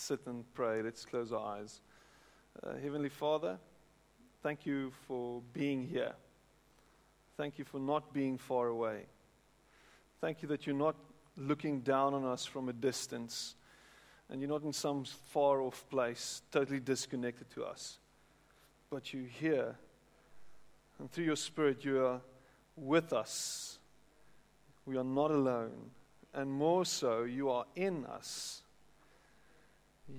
sit 0.00 0.26
and 0.26 0.44
pray. 0.54 0.82
Let's 0.82 1.04
close 1.04 1.32
our 1.32 1.58
eyes. 1.58 1.80
Uh, 2.62 2.74
Heavenly 2.82 3.08
Father, 3.08 3.58
thank 4.42 4.64
you 4.64 4.92
for 5.06 5.42
being 5.52 5.86
here. 5.86 6.12
Thank 7.36 7.58
you 7.58 7.64
for 7.64 7.78
not 7.78 8.12
being 8.12 8.38
far 8.38 8.68
away. 8.68 9.04
Thank 10.20 10.42
you 10.42 10.48
that 10.48 10.66
you're 10.66 10.76
not 10.76 10.96
looking 11.36 11.80
down 11.80 12.14
on 12.14 12.24
us 12.24 12.44
from 12.44 12.68
a 12.68 12.72
distance 12.72 13.54
and 14.30 14.40
you're 14.40 14.50
not 14.50 14.62
in 14.62 14.72
some 14.72 15.04
far 15.04 15.60
off 15.60 15.84
place, 15.90 16.42
totally 16.50 16.80
disconnected 16.80 17.50
to 17.50 17.64
us. 17.64 17.98
But 18.90 19.12
you're 19.12 19.24
here, 19.24 19.74
and 20.98 21.10
through 21.10 21.24
your 21.24 21.36
Spirit, 21.36 21.84
you 21.84 22.04
are 22.04 22.20
with 22.76 23.12
us. 23.12 23.78
We 24.86 24.96
are 24.96 25.04
not 25.04 25.30
alone. 25.30 25.90
And 26.32 26.50
more 26.50 26.84
so, 26.84 27.24
you 27.24 27.50
are 27.50 27.64
in 27.74 28.06
us 28.06 28.62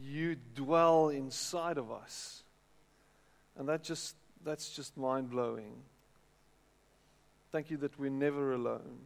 you 0.02 0.38
dwell 0.56 1.10
inside 1.10 1.78
of 1.78 1.92
us. 1.92 2.44
And 3.58 3.68
that 3.70 3.84
just, 3.84 4.16
that's 4.44 4.76
just 4.76 4.98
mind 4.98 5.30
blowing. 5.30 5.74
Thank 7.52 7.70
you 7.70 7.78
that 7.78 8.00
we're 8.00 8.10
never 8.10 8.54
alone. 8.54 9.00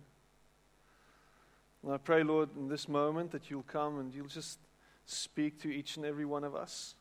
And 1.84 1.94
I 1.94 1.98
pray, 1.98 2.24
Lord, 2.24 2.50
in 2.58 2.68
this 2.68 2.88
moment 2.88 3.32
that 3.32 3.50
you'll 3.50 3.64
come 3.64 4.00
and 4.00 4.14
you'll 4.14 4.28
just 4.28 4.60
speak 5.06 5.62
to 5.62 5.74
each 5.74 5.98
and 5.98 6.06
every 6.06 6.26
one 6.26 6.44
of 6.44 6.56
us. 6.56 6.96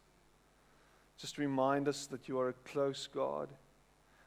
Just 1.17 1.39
remind 1.39 1.89
us 1.89 2.07
that 2.07 2.29
you 2.29 2.39
are 2.39 2.49
a 2.49 2.55
close 2.65 3.09
God 3.13 3.49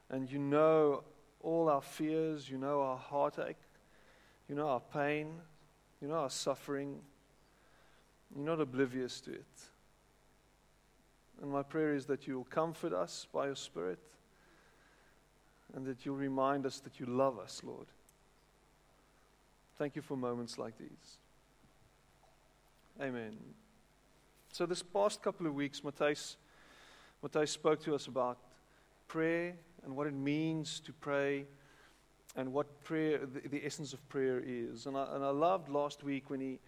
and 0.10 0.32
you 0.32 0.40
know 0.40 1.04
all 1.42 1.70
our 1.70 1.82
fears, 1.82 2.50
you 2.50 2.58
know 2.58 2.82
our 2.82 2.98
heartache, 2.98 3.58
you 4.48 4.56
know 4.56 4.68
our 4.70 4.80
pain, 4.80 5.34
you 6.02 6.08
know 6.08 6.16
our 6.16 6.30
suffering. 6.30 7.00
You're 8.36 8.46
not 8.46 8.60
oblivious 8.60 9.22
to 9.22 9.34
it. 9.34 9.46
And 11.42 11.52
my 11.52 11.64
prayer 11.64 11.94
is 11.94 12.06
that 12.08 12.28
you'll 12.28 12.46
comfort 12.46 12.94
us 12.94 13.28
by 13.32 13.46
your 13.46 13.56
Spirit 13.56 14.00
and 15.76 15.86
that 15.86 16.06
you'll 16.06 16.16
remind 16.16 16.66
us 16.66 16.80
that 16.80 17.00
you 17.00 17.06
love 17.06 17.40
us, 17.40 17.62
Lord. 17.64 17.88
Thank 19.78 19.96
you 19.96 20.02
for 20.02 20.18
moments 20.18 20.58
like 20.58 20.78
these. 20.78 21.18
Amen. 23.00 23.38
So, 24.52 24.66
this 24.66 24.82
past 24.82 25.22
couple 25.22 25.46
of 25.46 25.54
weeks, 25.54 25.82
Matthijs, 25.82 26.38
Matthijs 27.24 27.50
spoke 27.50 27.84
to 27.84 27.94
us 27.94 28.08
about 28.08 28.40
prayer 29.08 29.54
and 29.84 29.96
what 29.96 30.08
it 30.08 30.16
means 30.16 30.80
to 30.80 30.92
pray 30.94 31.46
and 32.36 32.52
what 32.52 32.84
prayer, 32.84 33.20
the, 33.20 33.48
the 33.48 33.64
essence 33.64 33.94
of 33.94 34.10
prayer 34.10 34.42
is. 34.44 34.88
And 34.88 34.98
I, 34.98 35.08
and 35.14 35.24
I 35.24 35.30
loved 35.30 35.70
last 35.70 36.04
week 36.04 36.30
when 36.30 36.40
he 36.40 36.60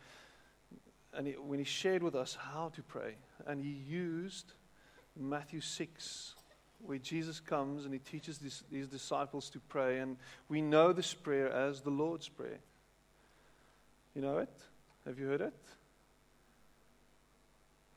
and 1.14 1.28
he, 1.28 1.34
when 1.34 1.60
he 1.60 1.66
shared 1.66 2.04
with 2.04 2.16
us 2.16 2.38
how 2.54 2.72
to 2.76 2.84
pray, 2.84 3.16
and 3.48 3.62
he 3.62 3.70
used 3.70 4.54
Matthew 5.20 5.62
6, 5.62 6.36
where 6.86 6.98
Jesus 6.98 7.40
comes 7.40 7.86
and 7.86 7.94
he 7.94 8.00
teaches 8.00 8.38
these, 8.38 8.64
these 8.72 8.88
disciples 8.88 9.50
to 9.50 9.60
pray, 9.60 10.00
and 10.00 10.18
we 10.48 10.62
know 10.62 10.94
this 10.94 11.14
prayer 11.14 11.52
as 11.52 11.82
the 11.82 11.90
Lord's 11.90 12.30
Prayer. 12.30 12.60
You 14.16 14.22
know 14.22 14.38
it? 14.38 14.50
Have 15.06 15.20
you 15.20 15.28
heard 15.28 15.42
it? 15.42 15.54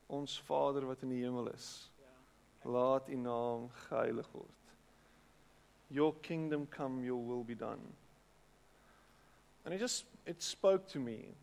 Ons 0.09 0.39
Vader 0.47 0.85
wat 0.85 1.01
in 1.01 1.09
die 1.09 1.23
hemel 1.25 1.49
is. 1.53 1.89
Laat 2.65 3.09
U 3.09 3.17
naam 3.17 3.69
geheilig 3.89 4.29
word. 4.33 4.59
Your 5.89 6.13
kingdom 6.21 6.67
come, 6.69 7.03
your 7.03 7.21
will 7.21 7.43
be 7.43 7.55
done. 7.55 7.81
And 9.65 9.73
it 9.73 9.79
just 9.79 10.05
it 10.25 10.41
spoke 10.41 10.87
to 10.89 10.99
me 10.99 11.33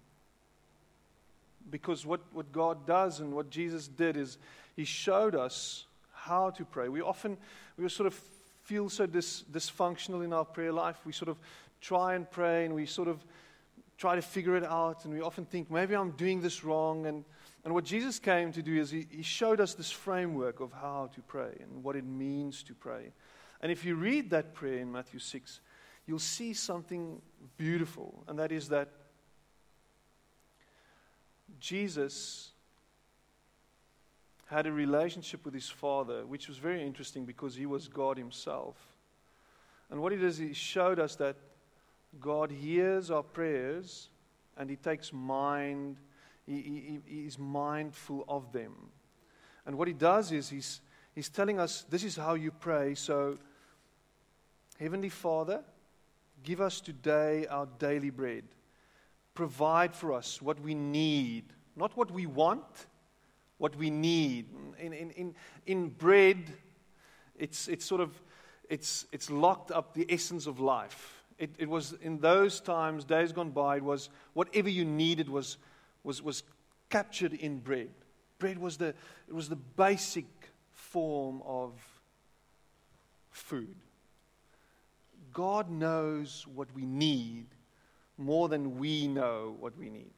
because 1.68 2.06
what, 2.06 2.20
what 2.32 2.52
God 2.52 2.86
does 2.86 3.20
and 3.20 3.34
what 3.34 3.50
Jesus 3.50 3.88
did 3.88 4.16
is 4.16 4.38
He 4.76 4.84
showed 4.84 5.34
us 5.34 5.86
how 6.12 6.50
to 6.50 6.64
pray. 6.64 6.88
We 6.88 7.00
often 7.00 7.36
we 7.76 7.88
sort 7.88 8.06
of 8.06 8.14
feel 8.62 8.88
so 8.88 9.06
dis, 9.06 9.42
dysfunctional 9.50 10.24
in 10.24 10.32
our 10.32 10.44
prayer 10.44 10.72
life. 10.72 10.96
We 11.04 11.12
sort 11.12 11.28
of 11.28 11.38
try 11.80 12.14
and 12.14 12.30
pray 12.30 12.66
and 12.66 12.74
we 12.74 12.86
sort 12.86 13.08
of 13.08 13.24
try 13.98 14.14
to 14.14 14.22
figure 14.22 14.56
it 14.56 14.64
out. 14.64 15.04
And 15.04 15.12
we 15.12 15.20
often 15.20 15.44
think, 15.44 15.70
maybe 15.70 15.94
I'm 15.94 16.12
doing 16.12 16.40
this 16.40 16.64
wrong. 16.64 17.06
And, 17.06 17.24
and 17.64 17.74
what 17.74 17.84
Jesus 17.84 18.18
came 18.18 18.52
to 18.52 18.62
do 18.62 18.80
is 18.80 18.90
he, 18.90 19.06
he 19.10 19.22
showed 19.22 19.60
us 19.60 19.74
this 19.74 19.90
framework 19.90 20.60
of 20.60 20.72
how 20.72 21.10
to 21.14 21.20
pray 21.22 21.52
and 21.60 21.82
what 21.82 21.96
it 21.96 22.04
means 22.04 22.62
to 22.64 22.74
pray. 22.74 23.12
And 23.60 23.70
if 23.70 23.84
you 23.84 23.94
read 23.96 24.30
that 24.30 24.54
prayer 24.54 24.78
in 24.78 24.90
Matthew 24.90 25.18
6, 25.20 25.60
you'll 26.06 26.18
see 26.18 26.54
something 26.54 27.20
beautiful. 27.58 28.24
And 28.26 28.38
that 28.38 28.52
is 28.52 28.68
that 28.68 28.88
Jesus 31.60 32.50
had 34.46 34.66
a 34.66 34.72
relationship 34.72 35.44
with 35.44 35.54
his 35.54 35.68
Father, 35.68 36.26
which 36.26 36.48
was 36.48 36.56
very 36.56 36.82
interesting 36.82 37.24
because 37.24 37.54
he 37.54 37.66
was 37.66 37.86
God 37.86 38.16
himself. 38.16 38.76
And 39.90 40.00
what 40.00 40.10
he 40.10 40.18
does, 40.18 40.38
he 40.38 40.54
showed 40.54 40.98
us 40.98 41.14
that 41.16 41.36
God 42.18 42.50
hears 42.50 43.10
our 43.10 43.22
prayers 43.22 44.08
and 44.56 44.68
he 44.68 44.76
takes 44.76 45.12
mind, 45.12 45.98
he, 46.46 47.00
he, 47.06 47.22
he's 47.22 47.38
mindful 47.38 48.24
of 48.28 48.52
them. 48.52 48.74
And 49.66 49.78
what 49.78 49.86
he 49.86 49.94
does 49.94 50.32
is 50.32 50.48
he's, 50.48 50.80
he's 51.14 51.28
telling 51.28 51.60
us 51.60 51.84
this 51.88 52.02
is 52.02 52.16
how 52.16 52.34
you 52.34 52.50
pray. 52.50 52.94
So, 52.94 53.38
Heavenly 54.80 55.10
Father, 55.10 55.62
give 56.42 56.60
us 56.60 56.80
today 56.80 57.46
our 57.46 57.68
daily 57.78 58.10
bread 58.10 58.44
provide 59.40 59.94
for 59.94 60.12
us 60.12 60.42
what 60.42 60.60
we 60.60 60.74
need, 60.74 61.44
not 61.74 61.96
what 61.96 62.10
we 62.10 62.26
want, 62.26 62.86
what 63.56 63.74
we 63.74 63.88
need. 63.88 64.44
In, 64.78 64.92
in, 64.92 65.10
in, 65.12 65.34
in 65.64 65.88
bread, 65.88 66.52
it's, 67.38 67.66
it's 67.66 67.86
sort 67.86 68.02
of 68.02 68.10
it's, 68.68 69.06
it's 69.12 69.30
locked 69.30 69.70
up 69.70 69.94
the 69.94 70.04
essence 70.10 70.46
of 70.46 70.60
life. 70.60 71.24
It, 71.38 71.54
it 71.56 71.70
was 71.70 71.94
in 72.02 72.18
those 72.18 72.60
times, 72.60 73.06
days 73.06 73.32
gone 73.32 73.48
by, 73.48 73.78
it 73.78 73.82
was 73.82 74.10
whatever 74.34 74.68
you 74.68 74.84
needed 74.84 75.30
was, 75.30 75.56
was, 76.04 76.20
was 76.20 76.42
captured 76.90 77.32
in 77.32 77.60
bread. 77.60 77.88
Bread 78.38 78.58
was 78.58 78.76
the, 78.76 78.88
it 79.26 79.32
was 79.32 79.48
the 79.48 79.56
basic 79.56 80.26
form 80.74 81.40
of 81.46 81.72
food. 83.30 83.74
God 85.32 85.70
knows 85.70 86.46
what 86.54 86.68
we 86.74 86.84
need 86.84 87.46
more 88.20 88.48
than 88.48 88.78
we 88.78 89.08
know 89.08 89.56
what 89.58 89.76
we 89.76 89.88
need. 89.88 90.12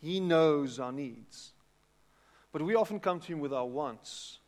He 0.00 0.20
knows 0.20 0.78
our 0.78 0.92
needs. 0.92 1.52
But 2.52 2.62
we 2.62 2.74
often 2.74 3.00
come 3.00 3.20
to 3.20 3.26
Him 3.26 3.40
with 3.40 3.52
our 3.52 3.66
wants. 3.66 4.38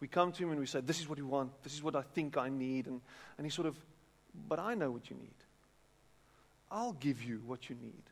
We 0.00 0.08
come 0.08 0.32
to 0.32 0.42
Him 0.42 0.50
and 0.50 0.60
we 0.60 0.66
say, 0.66 0.80
This 0.80 1.00
is 1.00 1.08
what 1.08 1.18
we 1.18 1.24
want. 1.24 1.50
This 1.62 1.74
is 1.74 1.82
what 1.82 1.96
I 1.96 2.02
think 2.02 2.36
I 2.36 2.48
need. 2.48 2.86
And, 2.86 3.00
and 3.36 3.46
He 3.46 3.50
sort 3.50 3.66
of, 3.66 3.76
But 4.48 4.58
I 4.58 4.74
know 4.74 4.90
what 4.90 5.10
you 5.10 5.16
need. 5.16 5.34
I'll 6.70 6.92
give 6.94 7.22
you 7.22 7.42
what 7.46 7.68
you 7.68 7.76
need. 7.80 8.02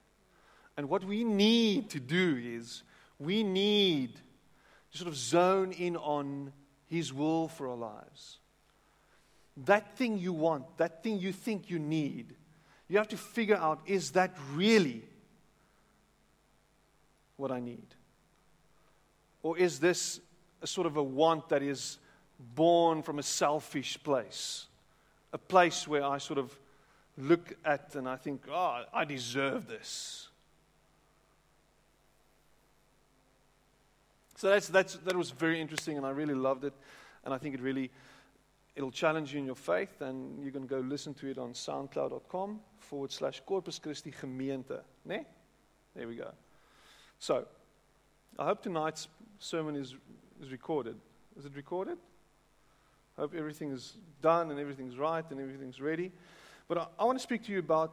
And 0.76 0.88
what 0.88 1.04
we 1.04 1.24
need 1.24 1.90
to 1.90 2.00
do 2.00 2.40
is 2.42 2.82
we 3.18 3.42
need 3.42 4.14
to 4.92 4.98
sort 4.98 5.08
of 5.08 5.16
zone 5.16 5.72
in 5.72 5.96
on 5.96 6.52
His 6.86 7.12
will 7.12 7.48
for 7.48 7.68
our 7.68 7.76
lives. 7.76 8.38
That 9.66 9.96
thing 9.96 10.18
you 10.18 10.32
want, 10.32 10.78
that 10.78 11.02
thing 11.02 11.18
you 11.18 11.32
think 11.32 11.70
you 11.70 11.78
need, 11.78 12.34
you 12.90 12.98
have 12.98 13.08
to 13.08 13.16
figure 13.16 13.56
out 13.56 13.80
is 13.86 14.10
that 14.12 14.36
really 14.54 15.02
what 17.36 17.50
I 17.50 17.60
need? 17.60 17.86
Or 19.42 19.56
is 19.56 19.78
this 19.78 20.20
a 20.60 20.66
sort 20.66 20.86
of 20.86 20.96
a 20.96 21.02
want 21.02 21.48
that 21.48 21.62
is 21.62 21.98
born 22.54 23.02
from 23.02 23.18
a 23.18 23.22
selfish 23.22 24.02
place? 24.02 24.66
A 25.32 25.38
place 25.38 25.86
where 25.86 26.04
I 26.04 26.18
sort 26.18 26.38
of 26.38 26.58
look 27.16 27.54
at 27.64 27.94
and 27.94 28.08
I 28.08 28.16
think, 28.16 28.42
oh, 28.50 28.82
I 28.92 29.04
deserve 29.04 29.68
this. 29.68 30.28
So 34.36 34.48
that's, 34.48 34.68
that's, 34.68 34.94
that 34.96 35.14
was 35.14 35.30
very 35.30 35.60
interesting, 35.60 35.98
and 35.98 36.06
I 36.06 36.10
really 36.10 36.34
loved 36.34 36.64
it. 36.64 36.72
And 37.24 37.34
I 37.34 37.38
think 37.38 37.54
it 37.54 37.60
really 37.60 37.90
it'll 38.80 38.90
challenge 38.90 39.34
you 39.34 39.38
in 39.38 39.44
your 39.44 39.54
faith, 39.54 40.00
and 40.00 40.42
you 40.42 40.50
can 40.50 40.66
go 40.66 40.78
listen 40.78 41.12
to 41.12 41.26
it 41.26 41.36
on 41.36 41.52
soundcloud.com 41.52 42.60
forward 42.78 43.12
slash 43.12 43.42
Corpus 43.44 43.78
Christi 43.78 44.10
Gemeente. 44.10 44.80
Ne? 45.04 45.26
There 45.94 46.08
we 46.08 46.16
go. 46.16 46.30
So, 47.18 47.46
I 48.38 48.46
hope 48.46 48.62
tonight's 48.62 49.08
sermon 49.38 49.76
is, 49.76 49.94
is 50.42 50.50
recorded. 50.50 50.96
Is 51.38 51.44
it 51.44 51.52
recorded? 51.54 51.98
I 53.18 53.20
hope 53.20 53.34
everything 53.36 53.70
is 53.70 53.98
done 54.22 54.50
and 54.50 54.58
everything's 54.58 54.96
right 54.96 55.30
and 55.30 55.38
everything's 55.38 55.78
ready. 55.78 56.10
But 56.66 56.78
I, 56.78 56.86
I 57.00 57.04
want 57.04 57.18
to 57.18 57.22
speak 57.22 57.44
to 57.44 57.52
you 57.52 57.58
about, 57.58 57.92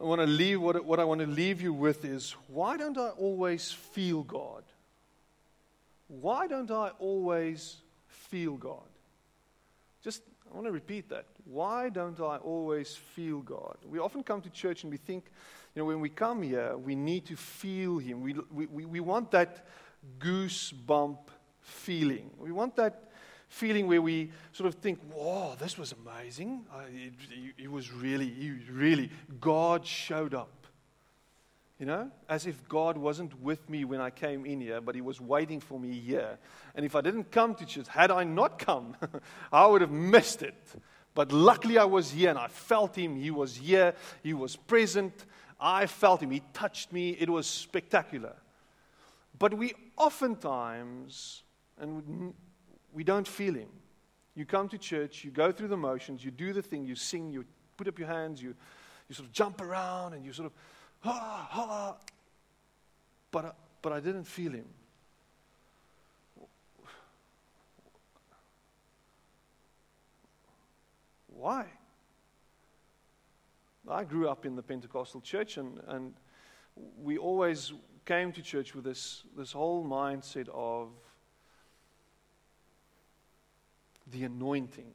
I 0.00 0.04
want 0.04 0.20
to 0.20 0.28
leave, 0.28 0.60
what, 0.60 0.84
what 0.84 1.00
I 1.00 1.04
want 1.04 1.22
to 1.22 1.26
leave 1.26 1.60
you 1.60 1.72
with 1.72 2.04
is 2.04 2.36
why 2.46 2.76
don't 2.76 2.96
I 2.96 3.08
always 3.08 3.72
feel 3.72 4.22
God? 4.22 4.62
Why 6.06 6.46
don't 6.46 6.70
I 6.70 6.90
always 7.00 7.78
feel 8.06 8.56
God? 8.56 8.86
Just, 10.02 10.22
I 10.50 10.54
want 10.54 10.66
to 10.66 10.72
repeat 10.72 11.08
that. 11.10 11.26
Why 11.44 11.88
don't 11.88 12.18
I 12.20 12.36
always 12.36 12.94
feel 12.94 13.40
God? 13.40 13.76
We 13.84 13.98
often 13.98 14.22
come 14.22 14.40
to 14.42 14.50
church 14.50 14.82
and 14.82 14.90
we 14.90 14.96
think, 14.96 15.24
you 15.74 15.82
know, 15.82 15.86
when 15.86 16.00
we 16.00 16.08
come 16.08 16.42
here, 16.42 16.76
we 16.76 16.94
need 16.94 17.26
to 17.26 17.36
feel 17.36 17.98
Him. 17.98 18.22
We, 18.22 18.34
we, 18.50 18.84
we 18.84 19.00
want 19.00 19.30
that 19.32 19.66
goosebump 20.18 21.18
feeling. 21.60 22.30
We 22.38 22.52
want 22.52 22.76
that 22.76 23.10
feeling 23.48 23.86
where 23.86 24.00
we 24.00 24.30
sort 24.52 24.68
of 24.68 24.76
think, 24.76 25.00
whoa, 25.12 25.54
this 25.58 25.76
was 25.76 25.92
amazing. 25.92 26.64
Uh, 26.72 26.82
it, 26.88 27.12
it, 27.58 27.70
was 27.70 27.92
really, 27.92 28.60
really, 28.70 29.10
God 29.40 29.84
showed 29.84 30.34
up. 30.34 30.59
You 31.80 31.86
know, 31.86 32.10
as 32.28 32.46
if 32.46 32.68
God 32.68 32.98
wasn't 32.98 33.40
with 33.40 33.70
me 33.70 33.86
when 33.86 34.02
I 34.02 34.10
came 34.10 34.44
in 34.44 34.60
here, 34.60 34.82
but 34.82 34.94
He 34.94 35.00
was 35.00 35.18
waiting 35.18 35.60
for 35.60 35.80
me 35.80 35.98
here. 35.98 36.38
And 36.74 36.84
if 36.84 36.94
I 36.94 37.00
didn't 37.00 37.30
come 37.30 37.54
to 37.54 37.64
church, 37.64 37.88
had 37.88 38.10
I 38.10 38.22
not 38.22 38.58
come, 38.58 38.96
I 39.52 39.66
would 39.66 39.80
have 39.80 39.90
missed 39.90 40.42
it. 40.42 40.62
But 41.14 41.32
luckily 41.32 41.78
I 41.78 41.84
was 41.84 42.10
here 42.10 42.28
and 42.28 42.38
I 42.38 42.48
felt 42.48 42.96
Him. 42.96 43.16
He 43.16 43.30
was 43.30 43.56
here, 43.56 43.94
He 44.22 44.34
was 44.34 44.56
present. 44.56 45.24
I 45.58 45.86
felt 45.86 46.22
Him. 46.22 46.30
He 46.30 46.42
touched 46.52 46.92
me. 46.92 47.16
It 47.18 47.30
was 47.30 47.46
spectacular. 47.46 48.34
But 49.38 49.54
we 49.54 49.72
oftentimes, 49.96 51.44
and 51.80 52.34
we 52.92 53.04
don't 53.04 53.26
feel 53.26 53.54
Him. 53.54 53.70
You 54.34 54.44
come 54.44 54.68
to 54.68 54.76
church, 54.76 55.24
you 55.24 55.30
go 55.30 55.50
through 55.50 55.68
the 55.68 55.78
motions, 55.78 56.22
you 56.22 56.30
do 56.30 56.52
the 56.52 56.62
thing, 56.62 56.84
you 56.84 56.94
sing, 56.94 57.30
you 57.30 57.46
put 57.78 57.88
up 57.88 57.98
your 57.98 58.08
hands, 58.08 58.42
you, 58.42 58.54
you 59.08 59.14
sort 59.14 59.28
of 59.28 59.32
jump 59.32 59.62
around, 59.62 60.12
and 60.12 60.26
you 60.26 60.32
sort 60.34 60.44
of, 60.44 60.52
ha, 61.00 61.48
ha. 61.50 61.96
But, 63.30 63.44
uh, 63.44 63.52
but 63.82 63.92
I 63.92 64.00
didn't 64.00 64.24
feel 64.24 64.52
Him. 64.52 64.66
Why? 71.28 71.66
I 73.88 74.04
grew 74.04 74.28
up 74.28 74.44
in 74.44 74.56
the 74.56 74.62
Pentecostal 74.62 75.20
church, 75.20 75.56
and, 75.56 75.80
and 75.88 76.14
we 77.02 77.18
always 77.18 77.72
came 78.04 78.32
to 78.32 78.42
church 78.42 78.74
with 78.74 78.84
this, 78.84 79.24
this 79.36 79.52
whole 79.52 79.84
mindset 79.84 80.48
of 80.52 80.88
the 84.12 84.24
anointing. 84.24 84.92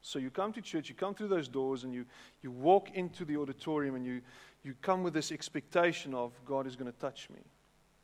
So 0.00 0.18
you 0.18 0.30
come 0.30 0.52
to 0.52 0.60
church, 0.60 0.88
you 0.88 0.94
come 0.94 1.14
through 1.14 1.28
those 1.28 1.48
doors, 1.48 1.84
and 1.84 1.94
you, 1.94 2.04
you 2.42 2.50
walk 2.50 2.90
into 2.94 3.24
the 3.24 3.36
auditorium, 3.36 3.94
and 3.94 4.04
you, 4.04 4.20
you 4.64 4.74
come 4.80 5.02
with 5.02 5.14
this 5.14 5.32
expectation 5.32 6.14
of 6.14 6.32
God 6.44 6.66
is 6.66 6.76
going 6.76 6.90
to 6.90 6.98
touch 6.98 7.28
me. 7.30 7.40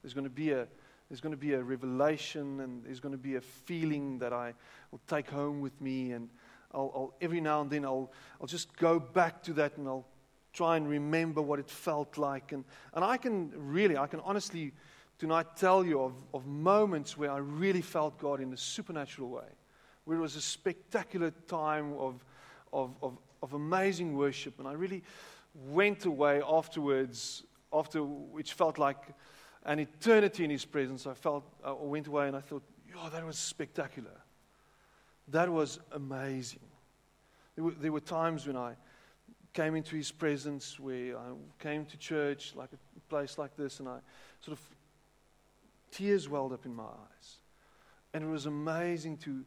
There's 0.03 0.15
going 0.15 0.25
to 0.25 0.31
be 0.31 0.53
a 0.53 0.67
there's 1.09 1.23
going 1.23 1.33
to 1.33 1.39
be 1.39 1.55
a 1.55 1.63
revelation, 1.63 2.61
and 2.61 2.85
there's 2.85 3.01
going 3.01 3.13
to 3.13 3.19
be 3.19 3.37
a 3.37 3.41
feeling 3.41 4.19
that 4.19 4.35
I 4.35 4.53
will 4.91 5.01
take 5.07 5.31
home 5.31 5.63
with 5.63 5.81
me, 5.81 6.13
and 6.13 6.29
I'll, 6.75 6.93
I'll 6.95 7.15
every 7.23 7.41
now 7.41 7.63
and 7.63 7.71
then 7.71 7.87
I'll 7.87 8.13
I'll 8.41 8.47
just 8.47 8.77
go 8.77 8.99
back 9.01 9.43
to 9.45 9.55
that, 9.55 9.79
and 9.79 9.89
I'll 9.89 10.07
try 10.53 10.77
and 10.77 10.89
remember 10.89 11.41
what 11.41 11.59
it 11.59 11.71
felt 11.71 12.19
like. 12.19 12.53
And, 12.53 12.65
and 12.95 13.05
I 13.05 13.17
can 13.17 13.53
really, 13.55 13.97
I 13.97 14.07
can 14.07 14.21
honestly 14.21 14.73
tonight 15.19 15.57
tell 15.57 15.85
you 15.85 16.01
of, 16.03 16.15
of 16.35 16.47
moments 16.47 17.17
where 17.17 17.31
I 17.31 17.39
really 17.39 17.81
felt 17.81 18.19
God 18.19 18.41
in 18.41 18.53
a 18.53 18.57
supernatural 18.57 19.29
way, 19.29 19.49
where 20.05 20.19
it 20.19 20.21
was 20.21 20.37
a 20.37 20.41
spectacular 20.41 21.31
time 21.47 21.93
of, 21.95 22.25
of, 22.73 22.95
of, 23.03 23.19
of 23.43 23.53
amazing 23.53 24.17
worship. 24.17 24.59
And 24.59 24.67
I 24.67 24.73
really 24.73 25.03
went 25.67 26.05
away 26.05 26.41
afterwards, 26.47 27.45
after 27.73 28.03
which 28.03 28.53
felt 28.53 28.79
like 28.79 28.99
an 29.65 29.79
eternity 29.79 30.45
in 30.45 30.51
His 30.51 30.65
presence. 30.65 31.07
I 31.07 31.15
felt, 31.15 31.45
I 31.65 31.73
went 31.73 32.07
away 32.07 32.29
and 32.29 32.37
I 32.37 32.41
thought, 32.41 32.63
oh, 32.97 33.09
that 33.11 33.25
was 33.25 33.39
spectacular. 33.39 34.23
That 35.29 35.51
was 35.51 35.79
amazing. 35.93 36.61
There 37.55 37.65
were, 37.65 37.73
there 37.73 37.93
were 37.93 38.01
times 38.01 38.47
when 38.47 38.57
I 38.57 38.77
came 39.53 39.75
into 39.75 39.97
his 39.97 40.13
presence, 40.13 40.79
where 40.79 41.19
I 41.19 41.33
came 41.59 41.85
to 41.87 41.97
church, 41.97 42.53
like 42.55 42.71
a 42.73 43.01
place 43.09 43.39
like 43.39 43.57
this, 43.57 43.81
and 43.81 43.89
I 43.89 43.99
sort 44.41 44.57
of 44.57 44.63
tears 45.91 46.29
welled 46.29 46.53
up 46.53 46.65
in 46.65 46.75
my 46.75 46.85
eyes. 46.85 47.37
And 48.15 48.25
it 48.25 48.29
was 48.29 48.47
amazing 48.47 49.17
to, 49.19 49.45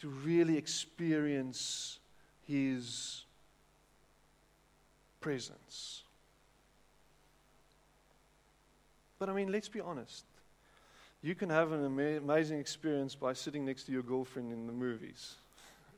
to 0.00 0.08
really 0.08 0.56
experience 0.56 2.00
his 2.46 3.24
presence. 5.24 6.02
But 9.18 9.30
I 9.30 9.32
mean, 9.32 9.50
let's 9.50 9.70
be 9.70 9.80
honest. 9.80 10.26
You 11.22 11.34
can 11.34 11.48
have 11.48 11.72
an 11.72 11.82
amazing 11.82 12.58
experience 12.58 13.14
by 13.14 13.32
sitting 13.32 13.64
next 13.64 13.84
to 13.84 13.92
your 13.92 14.02
girlfriend 14.02 14.52
in 14.52 14.66
the 14.66 14.72
movies. 14.74 15.36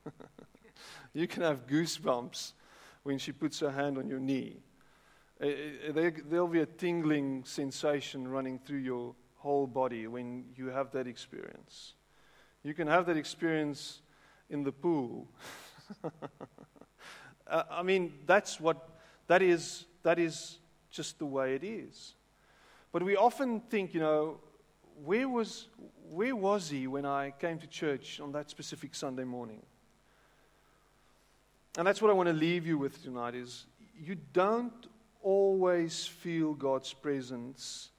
you 1.13 1.27
can 1.27 1.43
have 1.43 1.67
goosebumps 1.67 2.53
when 3.03 3.17
she 3.17 3.33
puts 3.33 3.59
her 3.59 3.69
hand 3.69 3.97
on 3.97 4.07
your 4.07 4.21
knee. 4.21 4.61
Uh, 5.41 5.47
uh, 5.47 6.09
there'll 6.29 6.47
be 6.47 6.61
a 6.61 6.65
tingling 6.65 7.43
sensation 7.43 8.29
running 8.29 8.57
through 8.57 8.79
your 8.79 9.13
whole 9.35 9.67
body 9.67 10.07
when 10.07 10.45
you 10.55 10.67
have 10.67 10.89
that 10.91 11.05
experience. 11.05 11.95
You 12.63 12.73
can 12.73 12.87
have 12.87 13.05
that 13.07 13.17
experience 13.17 13.99
in 14.49 14.63
the 14.63 14.71
pool. 14.71 15.27
uh, 17.45 17.63
I 17.69 17.83
mean, 17.83 18.13
that's 18.25 18.61
what, 18.61 18.96
that 19.27 19.41
is, 19.41 19.85
that 20.03 20.19
is 20.19 20.59
just 20.89 21.19
the 21.19 21.25
way 21.25 21.55
it 21.55 21.63
is. 21.63 22.15
But 22.91 23.03
we 23.03 23.15
often 23.15 23.59
think, 23.59 23.93
you 23.93 23.99
know, 23.99 24.39
where 25.03 25.29
was, 25.29 25.67
where 26.09 26.35
was 26.35 26.69
he 26.69 26.87
when 26.87 27.05
I 27.05 27.31
came 27.39 27.59
to 27.59 27.67
church 27.67 28.19
on 28.19 28.31
that 28.31 28.49
specific 28.49 28.95
Sunday 28.95 29.23
morning? 29.23 29.61
And 31.77 31.85
that's 31.85 32.01
what 32.01 32.09
I 32.09 32.13
want 32.13 32.27
to 32.27 32.33
leave 32.33 32.65
you 32.65 32.77
with 32.77 33.03
tonight 33.03 33.35
is 33.35 33.65
you 33.95 34.15
don't 34.33 34.87
always 35.21 36.05
feel 36.05 36.53
God's 36.53 36.93
presence. 36.93 37.89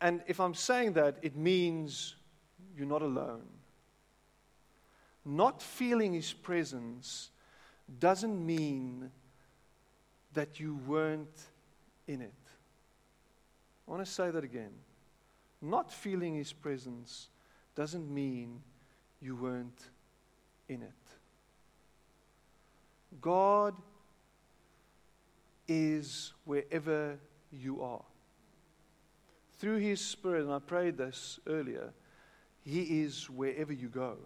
And 0.00 0.22
if 0.26 0.40
I'm 0.40 0.54
saying 0.54 0.94
that, 0.94 1.16
it 1.22 1.36
means 1.36 2.16
you're 2.76 2.86
not 2.86 3.02
alone. 3.02 3.46
Not 5.24 5.62
feeling 5.62 6.12
his 6.12 6.32
presence 6.32 7.30
doesn't 8.00 8.44
mean 8.44 9.10
that 10.34 10.60
you 10.60 10.80
weren't 10.86 11.40
in 12.06 12.20
it. 12.20 12.32
I 13.86 13.90
want 13.90 14.04
to 14.04 14.10
say 14.10 14.30
that 14.30 14.44
again. 14.44 14.72
Not 15.60 15.92
feeling 15.92 16.34
his 16.34 16.52
presence 16.52 17.28
doesn't 17.74 18.12
mean 18.12 18.60
you 19.20 19.36
weren't 19.36 19.88
in 20.68 20.82
it. 20.82 20.92
God 23.20 23.74
is 25.68 26.32
wherever 26.44 27.18
you 27.50 27.82
are. 27.82 28.02
Through 29.58 29.78
His 29.78 30.00
Spirit, 30.00 30.44
and 30.44 30.52
I 30.52 30.58
prayed 30.58 30.96
this 30.96 31.38
earlier, 31.46 31.92
He 32.64 33.02
is 33.02 33.30
wherever 33.30 33.72
you 33.72 33.88
go. 33.88 34.16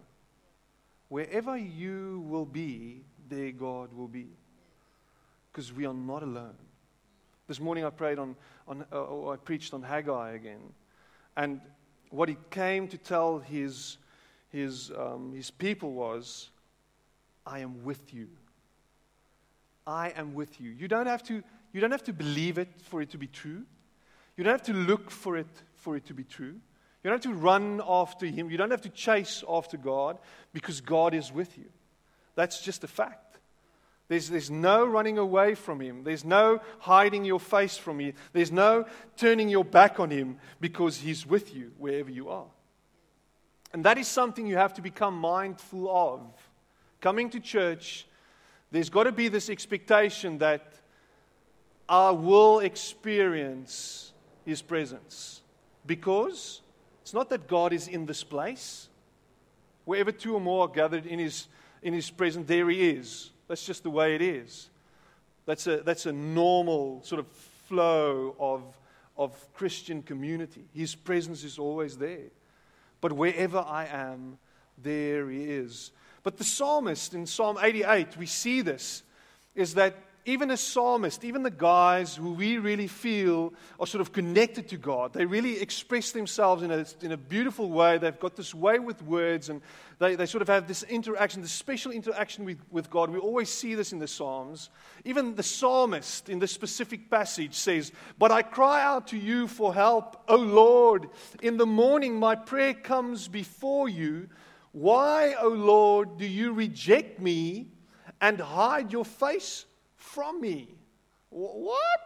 Wherever 1.09 1.55
you 1.55 2.25
will 2.27 2.45
be, 2.45 3.03
there 3.29 3.51
God 3.51 3.93
will 3.93 4.07
be. 4.07 4.29
Because 5.57 5.73
we 5.73 5.87
are 5.87 5.93
not 5.93 6.21
alone. 6.21 6.53
This 7.47 7.59
morning 7.59 7.83
I 7.83 7.89
prayed 7.89 8.19
on, 8.19 8.35
on 8.67 8.85
uh, 8.93 9.05
or 9.05 9.33
I 9.33 9.37
preached 9.37 9.73
on 9.73 9.81
Haggai 9.81 10.33
again. 10.33 10.59
And 11.35 11.61
what 12.11 12.29
he 12.29 12.37
came 12.51 12.87
to 12.89 12.97
tell 12.99 13.39
his, 13.39 13.97
his, 14.49 14.91
um, 14.95 15.33
his 15.33 15.49
people 15.49 15.93
was, 15.93 16.51
I 17.43 17.61
am 17.61 17.83
with 17.83 18.13
you. 18.13 18.27
I 19.87 20.13
am 20.15 20.35
with 20.35 20.61
you. 20.61 20.69
You 20.69 20.87
don't 20.87 21.07
have 21.07 21.23
to, 21.23 21.41
you 21.73 21.81
don't 21.81 21.89
have 21.89 22.03
to 22.03 22.13
believe 22.13 22.59
it 22.59 22.69
for 22.83 23.01
it 23.01 23.09
to 23.09 23.17
be 23.17 23.25
true. 23.25 23.63
You 24.35 24.43
don't 24.43 24.53
have 24.53 24.67
to 24.67 24.73
look 24.73 25.09
for 25.09 25.37
it 25.37 25.47
for 25.73 25.95
it 25.95 26.05
to 26.05 26.13
be 26.13 26.23
true. 26.23 26.53
You 27.03 27.09
don't 27.09 27.13
have 27.13 27.33
to 27.33 27.33
run 27.33 27.81
after 27.87 28.27
Him. 28.27 28.51
You 28.51 28.57
don't 28.57 28.69
have 28.69 28.83
to 28.83 28.89
chase 28.89 29.43
after 29.49 29.75
God 29.75 30.19
because 30.53 30.81
God 30.81 31.15
is 31.15 31.31
with 31.31 31.57
you. 31.57 31.65
That's 32.35 32.61
just 32.61 32.83
a 32.83 32.87
fact. 32.87 33.26
There's, 34.09 34.29
there's 34.29 34.49
no 34.49 34.85
running 34.85 35.17
away 35.17 35.55
from 35.55 35.81
Him. 35.81 36.03
There's 36.03 36.23
no 36.23 36.61
hiding 36.79 37.25
your 37.25 37.39
face 37.39 37.77
from 37.77 37.99
Him. 37.99 38.13
There's 38.31 38.51
no 38.51 38.85
turning 39.17 39.49
your 39.49 39.65
back 39.65 39.99
on 39.99 40.09
Him 40.09 40.37
because 40.61 40.97
He's 40.97 41.25
with 41.25 41.53
you 41.53 41.71
wherever 41.77 42.09
you 42.09 42.29
are. 42.29 42.47
And 43.73 43.83
that 43.83 43.97
is 43.97 44.07
something 44.07 44.47
you 44.47 44.55
have 44.55 44.73
to 44.75 44.81
become 44.81 45.15
mindful 45.19 45.89
of. 45.89 46.21
Coming 47.01 47.29
to 47.31 47.39
church 47.39 48.07
there's 48.71 48.89
got 48.89 49.03
to 49.03 49.11
be 49.11 49.29
this 49.29 49.49
expectation 49.49 50.39
that 50.39 50.73
I 51.87 52.11
will 52.11 52.59
experience 52.59 54.11
His 54.45 54.61
presence. 54.61 55.41
Because 55.85 56.61
it's 57.01 57.13
not 57.13 57.29
that 57.29 57.47
God 57.47 57.71
is 57.71 57.87
in 57.87 58.05
this 58.05 58.23
place. 58.23 58.89
Wherever 59.85 60.11
two 60.11 60.33
or 60.35 60.41
more 60.41 60.65
are 60.65 60.71
gathered 60.71 61.05
in 61.05 61.19
his, 61.19 61.47
in 61.81 61.93
his 61.93 62.09
presence, 62.09 62.45
there 62.45 62.69
he 62.69 62.89
is. 62.89 63.31
That's 63.47 63.65
just 63.65 63.83
the 63.83 63.89
way 63.89 64.15
it 64.15 64.21
is. 64.21 64.69
That's 65.45 65.67
a, 65.67 65.77
that's 65.77 66.05
a 66.05 66.11
normal 66.11 67.01
sort 67.03 67.19
of 67.19 67.27
flow 67.67 68.35
of, 68.39 68.63
of 69.17 69.53
Christian 69.53 70.01
community. 70.03 70.65
His 70.73 70.95
presence 70.95 71.43
is 71.43 71.57
always 71.57 71.97
there. 71.97 72.31
But 72.99 73.13
wherever 73.13 73.59
I 73.59 73.85
am, 73.85 74.37
there 74.77 75.29
he 75.29 75.43
is. 75.43 75.91
But 76.23 76.37
the 76.37 76.43
psalmist 76.43 77.13
in 77.13 77.25
Psalm 77.25 77.57
88, 77.61 78.17
we 78.17 78.25
see 78.25 78.61
this, 78.61 79.03
is 79.55 79.75
that 79.75 79.95
even 80.27 80.51
a 80.51 80.57
psalmist, 80.57 81.23
even 81.23 81.41
the 81.41 81.49
guys 81.49 82.17
who 82.17 82.33
we 82.33 82.57
really 82.57 82.87
feel 82.87 83.53
are 83.79 83.87
sort 83.87 84.01
of 84.01 84.11
connected 84.11 84.67
to 84.67 84.77
God, 84.77 85.13
they 85.13 85.25
really 85.25 85.61
express 85.61 86.11
themselves 86.11 86.63
in 86.63 86.69
a, 86.69 86.85
in 87.01 87.13
a 87.13 87.17
beautiful 87.17 87.69
way. 87.69 87.97
They've 87.97 88.19
got 88.19 88.35
this 88.35 88.53
way 88.53 88.77
with 88.77 89.01
words 89.01 89.47
and 89.47 89.61
they, 89.99 90.15
they 90.15 90.25
sort 90.25 90.41
of 90.41 90.49
have 90.49 90.67
this 90.67 90.83
interaction, 90.83 91.41
this 91.41 91.53
special 91.53 91.93
interaction 91.93 92.43
with, 92.43 92.59
with 92.69 92.89
God. 92.89 93.09
We 93.09 93.19
always 93.19 93.49
see 93.49 93.73
this 93.73 93.93
in 93.93 93.99
the 93.99 94.07
Psalms. 94.07 94.69
Even 95.05 95.33
the 95.33 95.43
psalmist 95.43 96.27
in 96.27 96.39
this 96.39 96.51
specific 96.51 97.09
passage 97.09 97.55
says, 97.55 97.93
But 98.19 98.29
I 98.29 98.41
cry 98.41 98.83
out 98.83 99.07
to 99.07 99.17
you 99.17 99.47
for 99.47 99.73
help, 99.73 100.21
O 100.27 100.35
Lord. 100.35 101.07
In 101.41 101.55
the 101.55 101.65
morning, 101.65 102.19
my 102.19 102.35
prayer 102.35 102.73
comes 102.73 103.29
before 103.29 103.87
you. 103.87 104.27
Why, 104.73 105.35
O 105.39 105.47
Lord, 105.47 106.17
do 106.17 106.27
you 106.27 106.51
reject 106.51 107.21
me 107.21 107.69
and 108.19 108.41
hide 108.41 108.91
your 108.91 109.05
face 109.05 109.63
from 110.07 110.41
me. 110.41 110.75
What? 111.29 111.99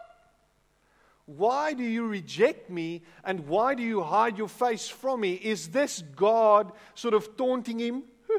Why 1.26 1.72
do 1.72 1.84
you 1.84 2.06
reject 2.06 2.68
me 2.68 3.02
and 3.24 3.46
why 3.46 3.74
do 3.74 3.82
you 3.82 4.02
hide 4.02 4.36
your 4.36 4.48
face 4.48 4.88
from 4.88 5.20
me? 5.20 5.34
Is 5.34 5.68
this 5.68 6.02
God 6.16 6.72
sort 6.94 7.14
of 7.14 7.36
taunting 7.36 7.78
him? 7.78 8.02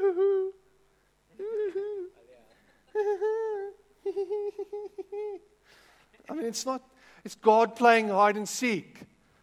I 6.28 6.34
mean, 6.34 6.44
it's 6.44 6.66
not, 6.66 6.82
it's 7.24 7.34
God 7.34 7.74
playing 7.74 8.08
hide 8.08 8.36
and 8.36 8.48
seek. 8.48 9.00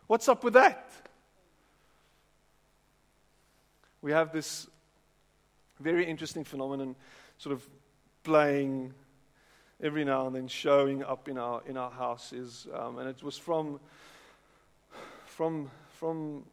What's 0.08 0.30
up 0.30 0.44
with 0.44 0.54
that? 0.54 0.90
We 4.01 4.12
have 4.12 4.32
this 4.32 4.68
very 5.80 6.06
interesting 6.06 6.44
phenomenon 6.44 6.96
sort 7.38 7.54
of 7.54 7.68
playing 8.24 8.94
every 9.81 10.05
now 10.05 10.27
and 10.27 10.35
then 10.35 10.47
showing 10.47 11.03
up 11.03 11.27
in 11.27 11.38
our, 11.38 11.61
in 11.65 11.77
our 11.77 11.91
houses. 11.91 12.67
Um, 12.73 13.00
and 13.00 13.09
it 13.09 13.23
was 13.23 13.38
from, 13.38 13.79
from, 15.25 15.71
from, 15.89 16.43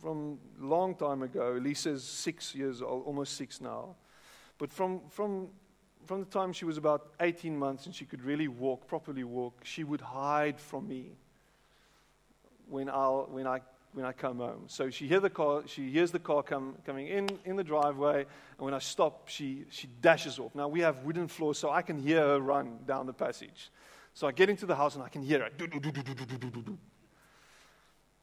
from 0.00 0.38
long 0.60 0.94
time 0.94 1.22
ago. 1.22 1.58
Lisa's 1.60 2.04
six 2.04 2.54
years 2.54 2.82
old, 2.82 3.06
almost 3.06 3.36
six 3.36 3.60
now. 3.60 3.96
But 4.58 4.72
from, 4.72 5.00
from, 5.08 5.48
from 6.06 6.20
the 6.20 6.26
time 6.26 6.52
she 6.52 6.64
was 6.64 6.76
about 6.76 7.12
18 7.20 7.58
months 7.58 7.86
and 7.86 7.94
she 7.94 8.04
could 8.04 8.22
really 8.22 8.48
walk, 8.48 8.86
properly 8.86 9.24
walk, 9.24 9.60
she 9.64 9.82
would 9.82 10.00
hide 10.00 10.60
from 10.60 10.86
me 10.86 11.12
when, 12.68 12.88
I'll, 12.88 13.28
when 13.30 13.46
I 13.46 13.60
when 13.94 14.04
I 14.04 14.12
come 14.12 14.38
home. 14.38 14.64
So 14.66 14.90
she, 14.90 15.06
hear 15.06 15.20
the 15.20 15.30
car, 15.30 15.62
she 15.66 15.88
hears 15.88 16.10
the 16.10 16.18
car 16.18 16.42
come, 16.42 16.74
coming 16.84 17.06
in 17.06 17.28
in 17.44 17.56
the 17.56 17.64
driveway, 17.64 18.18
and 18.18 18.64
when 18.64 18.74
I 18.74 18.80
stop, 18.80 19.28
she, 19.28 19.64
she 19.70 19.86
dashes 19.86 20.38
off. 20.38 20.54
Now 20.54 20.68
we 20.68 20.80
have 20.80 21.04
wooden 21.04 21.28
floors, 21.28 21.58
so 21.58 21.70
I 21.70 21.82
can 21.82 21.96
hear 21.96 22.20
her 22.20 22.40
run 22.40 22.80
down 22.86 23.06
the 23.06 23.12
passage. 23.12 23.70
So 24.12 24.26
I 24.26 24.32
get 24.32 24.50
into 24.50 24.66
the 24.66 24.74
house 24.76 24.94
and 24.96 25.04
I 25.04 25.08
can 25.08 25.22
hear 25.22 25.40
her. 25.40 25.48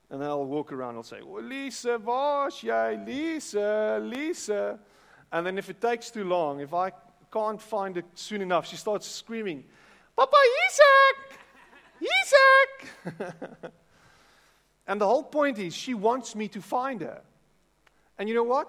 And 0.09 0.21
then 0.21 0.29
I'll 0.29 0.45
walk 0.45 0.73
around 0.73 0.89
and 0.89 0.97
I'll 0.97 1.03
say, 1.03 1.21
well, 1.23 1.41
Lisa, 1.41 1.97
was 1.97 2.61
jij? 2.61 3.05
Lisa, 3.05 3.99
Lisa. 4.01 4.77
And 5.31 5.45
then 5.45 5.57
if 5.57 5.69
it 5.69 5.79
takes 5.79 6.11
too 6.11 6.25
long, 6.25 6.59
if 6.59 6.73
I 6.73 6.91
can't 7.31 7.61
find 7.61 7.95
it 7.95 8.05
soon 8.15 8.41
enough, 8.41 8.67
she 8.67 8.75
starts 8.75 9.07
screaming, 9.07 9.63
Papa 10.17 10.35
Isaac! 10.67 11.39
Isaac! 13.15 13.71
And 14.91 14.99
the 14.99 15.07
whole 15.07 15.23
point 15.23 15.57
is, 15.57 15.73
she 15.73 15.93
wants 15.93 16.35
me 16.35 16.49
to 16.49 16.61
find 16.61 16.99
her. 16.99 17.21
And 18.19 18.27
you 18.27 18.35
know 18.35 18.43
what? 18.43 18.67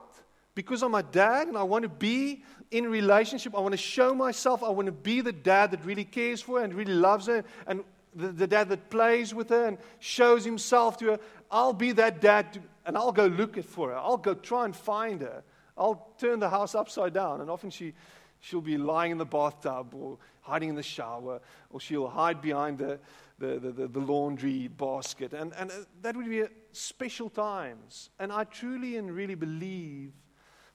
Because 0.54 0.84
I'm 0.84 0.94
a 0.94 1.02
dad 1.02 1.48
and 1.48 1.58
I 1.58 1.64
want 1.64 1.82
to 1.82 1.88
be 1.88 2.44
in 2.70 2.84
a 2.84 2.88
relationship, 2.88 3.56
I 3.56 3.58
want 3.58 3.72
to 3.72 3.76
show 3.76 4.14
myself, 4.14 4.62
I 4.62 4.68
want 4.68 4.86
to 4.86 4.92
be 4.92 5.20
the 5.20 5.32
dad 5.32 5.72
that 5.72 5.84
really 5.84 6.04
cares 6.04 6.40
for 6.40 6.60
her 6.60 6.64
and 6.64 6.74
really 6.74 6.94
loves 6.94 7.26
her, 7.26 7.42
and 7.66 7.82
the, 8.14 8.28
the 8.28 8.46
dad 8.46 8.68
that 8.68 8.88
plays 8.88 9.34
with 9.34 9.48
her 9.48 9.66
and 9.66 9.78
shows 9.98 10.44
himself 10.44 10.96
to 10.98 11.06
her. 11.06 11.20
I'll 11.50 11.72
be 11.72 11.90
that 11.90 12.20
dad, 12.20 12.62
and 12.86 12.96
I'll 12.96 13.10
go 13.10 13.26
look 13.26 13.60
for 13.64 13.88
her. 13.88 13.96
I'll 13.96 14.16
go 14.16 14.34
try 14.34 14.64
and 14.64 14.76
find 14.76 15.22
her. 15.22 15.42
I'll 15.76 16.14
turn 16.18 16.38
the 16.38 16.50
house 16.50 16.76
upside 16.76 17.14
down. 17.14 17.40
And 17.40 17.50
often 17.50 17.70
she, 17.70 17.94
she'll 18.38 18.60
be 18.60 18.78
lying 18.78 19.10
in 19.10 19.18
the 19.18 19.26
bathtub 19.26 19.92
or 19.92 20.18
hiding 20.42 20.68
in 20.68 20.76
the 20.76 20.84
shower, 20.84 21.40
or 21.70 21.80
she'll 21.80 22.08
hide 22.08 22.40
behind 22.40 22.78
the, 22.78 23.00
the, 23.42 23.72
the, 23.72 23.88
the, 23.88 24.00
laundry 24.00 24.68
basket. 24.68 25.32
And, 25.32 25.52
and 25.58 25.70
uh, 25.70 25.74
that 26.02 26.16
would 26.16 26.28
be 26.28 26.44
special 26.72 27.28
times. 27.28 28.10
And 28.18 28.32
I 28.32 28.44
truly 28.44 28.96
and 28.96 29.10
really 29.10 29.34
believe 29.34 30.12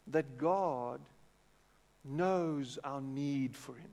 that 0.07 0.37
God 0.37 0.99
knows 2.03 2.77
our 2.83 3.01
need 3.01 3.55
for 3.55 3.75
Him. 3.75 3.91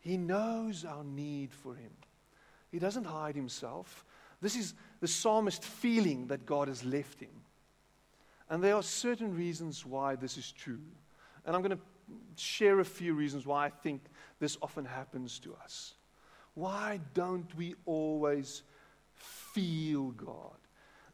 He 0.00 0.16
knows 0.16 0.84
our 0.84 1.04
need 1.04 1.52
for 1.52 1.74
Him. 1.74 1.92
He 2.72 2.78
doesn't 2.78 3.04
hide 3.04 3.36
Himself. 3.36 4.04
This 4.40 4.56
is 4.56 4.74
the 5.00 5.08
psalmist 5.08 5.64
feeling 5.64 6.26
that 6.28 6.46
God 6.46 6.68
has 6.68 6.84
left 6.84 7.20
him. 7.20 7.28
And 8.48 8.64
there 8.64 8.74
are 8.74 8.82
certain 8.82 9.36
reasons 9.36 9.84
why 9.84 10.16
this 10.16 10.36
is 10.38 10.50
true. 10.50 10.80
And 11.44 11.54
I'm 11.54 11.62
going 11.62 11.76
to 11.76 11.82
share 12.36 12.80
a 12.80 12.84
few 12.84 13.14
reasons 13.14 13.46
why 13.46 13.66
I 13.66 13.68
think 13.68 14.02
this 14.40 14.56
often 14.62 14.84
happens 14.84 15.38
to 15.40 15.54
us. 15.62 15.94
Why 16.54 17.00
don't 17.14 17.54
we 17.56 17.74
always 17.86 18.62
feel 19.14 20.10
God? 20.10 20.56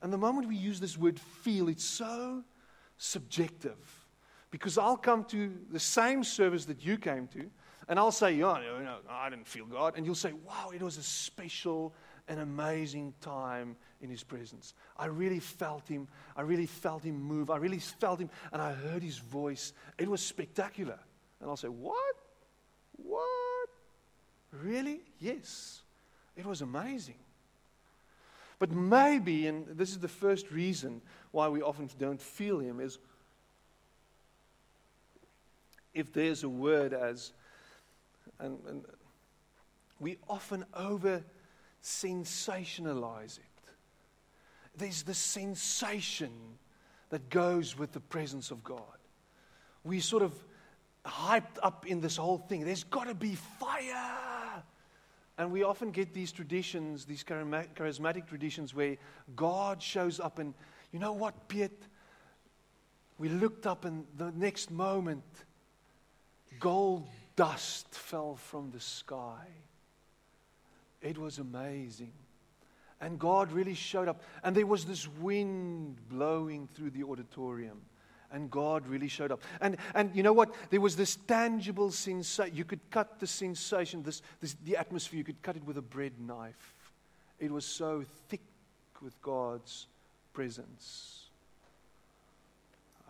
And 0.03 0.13
the 0.13 0.19
moment 0.19 0.49
we 0.49 0.57
use 0.57 0.81
this 0.81 0.97
word 0.99 1.19
feel, 1.19 1.69
it's 1.69 1.85
so 1.85 2.43
subjective. 2.99 3.77
Because 4.51 4.79
I'll 4.79 4.97
come 4.97 5.25
to 5.25 5.53
the 5.71 5.81
same 5.81 6.25
service 6.25 6.65
that 6.67 6.85
you 6.85 6.97
came 6.97 7.27
to, 7.29 7.51
and 7.89 7.99
I'll 7.99 8.13
say, 8.13 8.41
oh, 8.43 8.55
no, 8.55 8.83
no, 8.83 8.97
I 9.09 9.31
didn't 9.31 9.47
feel 9.47 9.67
God. 9.67 9.95
And 9.97 10.07
you'll 10.07 10.15
say, 10.15 10.33
wow, 10.33 10.71
it 10.75 10.83
was 10.83 10.97
a 10.97 11.03
special 11.03 11.95
and 12.29 12.41
amazing 12.41 13.15
time 13.21 13.77
in 14.01 14.11
His 14.11 14.25
presence. 14.25 14.75
I 14.97 15.07
really 15.07 15.39
felt 15.39 15.87
Him. 15.89 16.09
I 16.37 16.43
really 16.43 16.67
felt 16.67 17.05
Him 17.05 17.21
move. 17.21 17.51
I 17.51 17.59
really 17.59 17.79
felt 17.79 18.19
Him, 18.21 18.31
and 18.53 18.61
I 18.61 18.73
heard 18.73 19.03
His 19.03 19.19
voice. 19.19 19.73
It 19.99 20.09
was 20.09 20.21
spectacular. 20.21 20.99
And 21.41 21.49
I'll 21.49 21.57
say, 21.57 21.69
what? 21.69 22.15
What? 22.97 23.46
Really? 24.63 25.01
Yes. 25.21 25.83
It 26.37 26.47
was 26.47 26.61
amazing. 26.61 27.17
But 28.59 28.71
maybe, 28.71 29.47
and 29.47 29.67
this 29.77 29.91
is 29.91 29.99
the 29.99 30.09
first 30.09 30.51
reason 30.51 31.03
why 31.31 31.49
we 31.49 31.63
often 31.63 31.91
don't 31.99 32.21
feel 32.21 32.59
Him, 32.59 32.81
is 32.81 32.99
if 35.93 36.13
there's 36.13 36.43
a 36.43 36.49
word 36.49 36.93
as, 36.93 37.33
and, 38.39 38.59
and 38.69 38.85
we 40.01 40.19
often 40.29 40.65
over 40.75 41.23
sensationalize 41.83 43.39
it. 43.39 43.45
There's 44.77 45.03
the 45.05 45.15
sensation 45.15 46.33
that 47.11 47.31
goes 47.31 47.79
with 47.79 47.93
the 47.93 48.01
presence 48.01 48.51
of 48.51 48.63
God. 48.65 48.81
We 49.85 50.01
sort 50.01 50.23
of 50.23 50.33
hyped 51.05 51.59
up 51.63 51.87
in 51.87 52.01
this 52.01 52.17
whole 52.17 52.39
thing. 52.39 52.65
There's 52.65 52.85
got 52.85 53.07
to 53.07 53.15
be 53.15 53.37
fire. 53.59 54.26
And 55.39 55.53
we 55.53 55.63
often 55.63 55.91
get 55.91 56.15
these 56.15 56.33
traditions, 56.33 57.05
these 57.05 57.23
charismatic 57.23 58.27
traditions, 58.27 58.75
where 58.75 58.97
God 59.35 59.83
shows 59.83 60.19
up 60.19 60.39
and, 60.39 60.55
you 60.93 60.99
know 60.99 61.13
what, 61.13 61.49
Piet? 61.49 61.83
We 63.19 63.29
looked 63.29 63.67
up 63.67 63.85
and 63.85 64.07
the 64.17 64.33
next 64.33 64.71
moment, 64.71 65.25
gold 66.59 67.07
dust 67.35 67.89
fell 67.95 68.37
from 68.37 68.71
the 68.71 68.81
sky. 68.81 69.47
It 71.03 71.19
was 71.19 71.39
amazing. 71.39 72.13
And 72.99 73.19
God 73.19 73.53
really 73.53 73.75
showed 73.75 74.09
up. 74.09 74.23
And 74.43 74.57
there 74.57 74.67
was 74.67 74.87
this 74.87 75.07
wind 75.07 75.99
blowing 76.09 76.67
through 76.75 76.91
the 76.91 77.05
auditorium. 77.05 77.83
And 78.37 78.51
God 78.51 78.87
really 78.87 79.09
showed 79.09 79.33
up. 79.33 79.41
And, 79.63 79.79
and 79.95 80.15
you 80.15 80.23
know 80.23 80.35
what? 80.35 80.55
There 80.69 80.83
was 80.83 80.95
this 80.95 81.17
tangible 81.17 81.91
sensation. 81.91 82.55
You 82.55 82.67
could 82.67 82.91
cut 82.91 83.19
the 83.19 83.27
sensation, 83.27 84.03
this, 84.03 84.21
this, 84.43 84.55
the 84.63 84.77
atmosphere, 84.77 85.17
you 85.17 85.25
could 85.25 85.41
cut 85.41 85.57
it 85.57 85.65
with 85.65 85.79
a 85.79 85.83
bread 85.83 86.13
knife. 86.21 86.75
It 87.41 87.51
was 87.51 87.65
so 87.65 88.05
thick 88.29 88.43
with 89.01 89.19
God's 89.23 89.87
presence. 90.35 91.31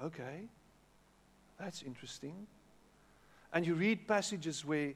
Okay, 0.05 0.43
that's 1.59 1.83
interesting. 1.83 2.47
And 3.53 3.67
you 3.67 3.75
read 3.75 4.07
passages 4.07 4.65
where 4.65 4.93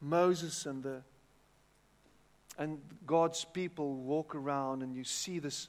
Moses 0.00 0.66
and 0.66 0.82
the 0.82 1.02
and 2.58 2.80
God's 3.06 3.44
people 3.44 3.94
walk 3.94 4.34
around 4.34 4.82
and 4.82 4.92
you 4.92 5.04
see 5.04 5.38
this 5.38 5.68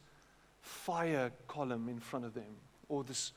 fire 0.62 1.32
column 1.48 1.88
in 1.90 2.00
front 2.00 2.26
of 2.26 2.34
them, 2.34 2.56
or 2.88 3.04
this, 3.04 3.34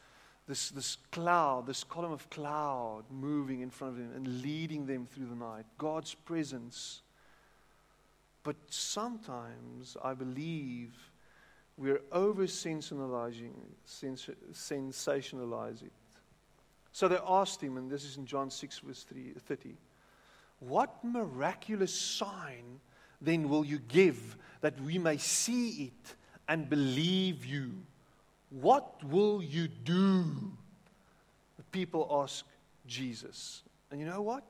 this, 0.48 0.70
this 0.70 0.96
cloud, 1.10 1.66
this 1.66 1.84
column 1.84 2.12
of 2.12 2.28
cloud 2.30 3.04
moving 3.10 3.60
in 3.60 3.70
front 3.70 3.94
of 3.94 3.98
them 3.98 4.12
and 4.14 4.42
leading 4.42 4.86
them 4.86 5.06
through 5.06 5.26
the 5.26 5.34
night. 5.34 5.64
God's 5.78 6.14
presence. 6.14 7.02
But 8.42 8.56
sometimes 8.68 9.96
I 10.02 10.14
believe 10.14 10.94
we're 11.76 12.02
over 12.10 12.44
sensationalizing, 12.44 13.54
sens- 13.84 14.28
sensationalize 14.52 15.82
it. 15.82 15.92
So 16.92 17.08
they 17.08 17.18
asked 17.26 17.62
him, 17.62 17.78
and 17.78 17.90
this 17.90 18.04
is 18.04 18.18
in 18.18 18.26
John 18.26 18.50
6, 18.50 18.78
verse 18.80 19.04
3, 19.04 19.32
30, 19.38 19.74
What 20.60 21.02
miraculous 21.02 21.94
sign 21.94 22.80
then 23.20 23.48
will 23.48 23.64
you 23.64 23.78
give 23.78 24.36
that 24.60 24.78
we 24.80 24.98
may 24.98 25.16
see 25.16 25.84
it 25.84 26.14
and 26.48 26.68
believe 26.68 27.46
you? 27.46 27.72
What 28.60 29.02
will 29.04 29.42
you 29.42 29.68
do? 29.68 30.24
The 31.56 31.62
people 31.70 32.08
ask 32.22 32.44
Jesus. 32.86 33.62
And 33.90 33.98
you 33.98 34.06
know 34.06 34.22
what? 34.22 34.44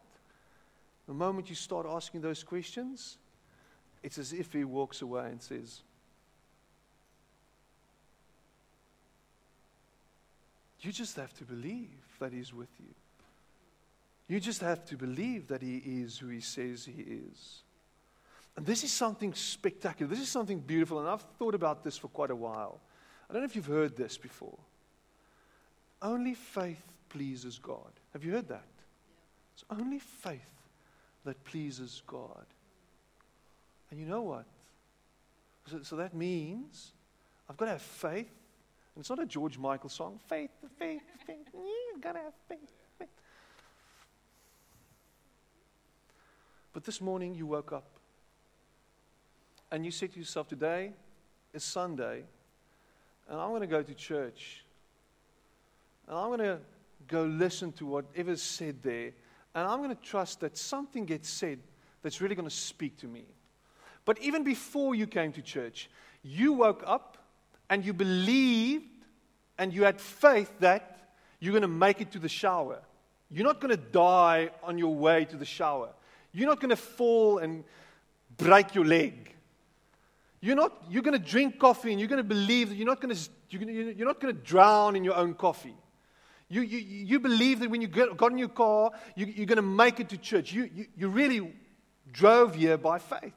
The 1.06 1.14
moment 1.14 1.48
you 1.48 1.54
start 1.54 1.86
asking 1.88 2.20
those 2.20 2.42
questions, 2.42 3.18
it's 4.02 4.18
as 4.18 4.32
if 4.32 4.52
he 4.52 4.64
walks 4.64 5.02
away 5.02 5.26
and 5.26 5.40
says, 5.40 5.82
You 10.82 10.90
just 10.90 11.16
have 11.16 11.32
to 11.34 11.44
believe 11.44 11.88
that 12.18 12.32
He's 12.32 12.52
with 12.52 12.68
you. 12.80 12.92
You 14.28 14.40
just 14.40 14.60
have 14.60 14.84
to 14.86 14.96
believe 14.96 15.46
that 15.48 15.62
He 15.62 15.76
is 15.76 16.18
who 16.18 16.28
He 16.28 16.40
says 16.40 16.84
He 16.84 17.02
is. 17.02 17.62
And 18.56 18.66
this 18.66 18.84
is 18.84 18.90
something 18.90 19.32
spectacular. 19.32 20.10
This 20.10 20.20
is 20.20 20.28
something 20.28 20.58
beautiful. 20.58 20.98
And 20.98 21.08
I've 21.08 21.22
thought 21.38 21.54
about 21.54 21.84
this 21.84 21.96
for 21.96 22.08
quite 22.08 22.30
a 22.30 22.36
while. 22.36 22.80
I 23.32 23.34
don't 23.36 23.44
know 23.44 23.46
if 23.46 23.56
you've 23.56 23.64
heard 23.64 23.96
this 23.96 24.18
before. 24.18 24.58
Only 26.02 26.34
faith 26.34 26.84
pleases 27.08 27.58
God. 27.58 27.90
Have 28.12 28.24
you 28.24 28.32
heard 28.32 28.48
that? 28.48 28.66
It's 29.54 29.64
only 29.70 30.00
faith 30.00 30.40
that 31.24 31.42
pleases 31.44 32.02
God. 32.06 32.44
And 33.90 33.98
you 33.98 34.04
know 34.04 34.20
what? 34.20 34.44
So, 35.70 35.82
so 35.82 35.96
that 35.96 36.12
means 36.12 36.92
I've 37.48 37.56
got 37.56 37.64
to 37.64 37.70
have 37.70 37.80
faith 37.80 38.28
and 38.94 39.00
it's 39.00 39.08
not 39.08 39.18
a 39.18 39.24
George 39.24 39.56
Michael 39.56 39.88
song. 39.88 40.20
Faith, 40.28 40.50
faith, 40.78 41.00
faith. 41.26 41.46
You've 41.54 42.02
gotta 42.02 42.18
have 42.18 42.34
faith, 42.46 42.70
faith. 42.98 43.08
But 46.74 46.84
this 46.84 47.00
morning 47.00 47.34
you 47.34 47.46
woke 47.46 47.72
up 47.72 47.88
and 49.70 49.86
you 49.86 49.90
said 49.90 50.12
to 50.12 50.18
yourself, 50.18 50.48
Today 50.48 50.92
is 51.54 51.64
Sunday, 51.64 52.24
and 53.28 53.40
I'm 53.40 53.50
going 53.50 53.62
to 53.62 53.66
go 53.66 53.82
to 53.82 53.94
church. 53.94 54.64
And 56.08 56.16
I'm 56.16 56.28
going 56.28 56.40
to 56.40 56.58
go 57.08 57.24
listen 57.24 57.72
to 57.72 57.86
whatever's 57.86 58.42
said 58.42 58.82
there. 58.82 59.12
And 59.54 59.68
I'm 59.68 59.78
going 59.78 59.94
to 59.94 60.02
trust 60.02 60.40
that 60.40 60.56
something 60.56 61.04
gets 61.04 61.28
said 61.28 61.58
that's 62.02 62.20
really 62.20 62.34
going 62.34 62.48
to 62.48 62.54
speak 62.54 62.98
to 62.98 63.06
me. 63.06 63.24
But 64.04 64.20
even 64.20 64.44
before 64.44 64.94
you 64.94 65.06
came 65.06 65.32
to 65.32 65.42
church, 65.42 65.88
you 66.22 66.52
woke 66.52 66.82
up 66.86 67.18
and 67.70 67.84
you 67.84 67.92
believed 67.92 68.84
and 69.58 69.72
you 69.72 69.84
had 69.84 70.00
faith 70.00 70.52
that 70.60 71.12
you're 71.38 71.52
going 71.52 71.62
to 71.62 71.68
make 71.68 72.00
it 72.00 72.12
to 72.12 72.18
the 72.18 72.28
shower. 72.28 72.80
You're 73.30 73.46
not 73.46 73.60
going 73.60 73.70
to 73.70 73.82
die 73.82 74.50
on 74.62 74.78
your 74.78 74.94
way 74.94 75.24
to 75.26 75.36
the 75.36 75.44
shower. 75.44 75.88
You're 76.32 76.48
not 76.48 76.60
going 76.60 76.70
to 76.70 76.76
fall 76.76 77.38
and 77.38 77.64
break 78.36 78.74
your 78.74 78.84
leg. 78.84 79.34
You're, 80.44 80.56
not, 80.56 80.72
you're 80.90 81.02
going 81.02 81.18
to 81.18 81.24
drink 81.24 81.60
coffee 81.60 81.92
and 81.92 82.00
you're 82.00 82.08
going 82.08 82.18
to 82.18 82.24
believe 82.24 82.68
that 82.68 82.74
you're 82.74 82.86
not 82.86 83.00
going 83.00 83.14
to, 83.14 83.30
you're 83.48 84.06
not 84.06 84.20
going 84.20 84.34
to 84.34 84.42
drown 84.42 84.96
in 84.96 85.04
your 85.04 85.14
own 85.14 85.34
coffee. 85.34 85.76
You, 86.48 86.62
you, 86.62 86.78
you 86.78 87.20
believe 87.20 87.60
that 87.60 87.70
when 87.70 87.80
you 87.80 87.86
get, 87.86 88.16
got 88.16 88.32
in 88.32 88.38
your 88.38 88.48
car, 88.48 88.90
you, 89.14 89.26
you're 89.26 89.46
going 89.46 89.56
to 89.56 89.62
make 89.62 90.00
it 90.00 90.08
to 90.08 90.18
church. 90.18 90.52
You, 90.52 90.68
you, 90.74 90.86
you 90.96 91.08
really 91.08 91.54
drove 92.12 92.56
here 92.56 92.76
by 92.76 92.98
faith. 92.98 93.32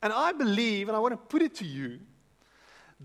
And 0.00 0.12
I 0.12 0.30
believe, 0.32 0.88
and 0.88 0.96
I 0.96 1.00
want 1.00 1.14
to 1.14 1.18
put 1.18 1.42
it 1.42 1.56
to 1.56 1.66
you, 1.66 1.98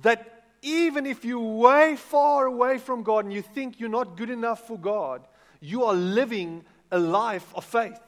that 0.03 0.43
even 0.61 1.07
if 1.07 1.25
you're 1.25 1.39
way 1.39 1.95
far 1.95 2.45
away 2.45 2.77
from 2.77 3.01
God 3.01 3.25
and 3.25 3.33
you 3.33 3.41
think 3.41 3.79
you're 3.79 3.89
not 3.89 4.17
good 4.17 4.29
enough 4.29 4.67
for 4.67 4.77
God, 4.77 5.27
you 5.59 5.83
are 5.83 5.95
living 5.95 6.63
a 6.91 6.99
life 6.99 7.51
of 7.55 7.65
faith. 7.65 7.99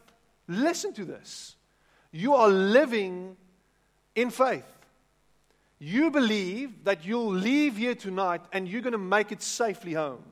Listen 0.47 0.93
to 0.93 1.05
this. 1.05 1.55
You 2.11 2.35
are 2.35 2.49
living 2.49 3.35
in 4.13 4.29
faith. 4.29 4.63
You 5.85 6.09
believe 6.09 6.83
that 6.85 7.05
you'll 7.05 7.31
leave 7.31 7.77
here 7.77 7.93
tonight 7.93 8.41
and 8.51 8.67
you're 8.67 8.81
going 8.81 8.93
to 8.93 8.97
make 8.97 9.31
it 9.31 9.43
safely 9.43 9.93
home. 9.93 10.23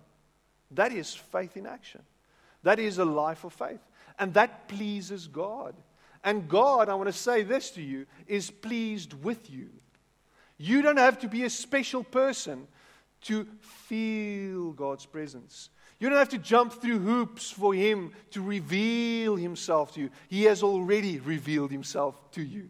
That 0.71 0.91
is 0.91 1.13
faith 1.13 1.55
in 1.55 1.67
action. 1.67 2.01
That 2.63 2.79
is 2.79 2.97
a 2.97 3.05
life 3.05 3.43
of 3.43 3.53
faith. 3.53 3.79
And 4.17 4.33
that 4.33 4.67
pleases 4.67 5.27
God. 5.27 5.75
And 6.23 6.49
God, 6.49 6.89
I 6.89 6.95
want 6.95 7.05
to 7.05 7.13
say 7.13 7.43
this 7.43 7.69
to 7.71 7.83
you, 7.83 8.07
is 8.25 8.49
pleased 8.49 9.13
with 9.13 9.47
you. 9.51 9.69
You 10.57 10.81
don't 10.81 10.97
have 10.97 11.19
to 11.19 11.27
be 11.27 11.43
a 11.43 11.51
special 11.51 12.03
person 12.03 12.67
to 13.25 13.45
feel 13.59 14.71
God's 14.71 15.05
presence. 15.05 15.69
You 15.99 16.09
don't 16.09 16.17
have 16.17 16.29
to 16.29 16.39
jump 16.39 16.73
through 16.73 16.97
hoops 16.97 17.51
for 17.51 17.75
Him 17.75 18.13
to 18.31 18.41
reveal 18.41 19.35
Himself 19.35 19.93
to 19.93 20.01
you. 20.01 20.09
He 20.29 20.45
has 20.45 20.63
already 20.63 21.19
revealed 21.19 21.69
Himself 21.69 22.31
to 22.31 22.41
you. 22.41 22.69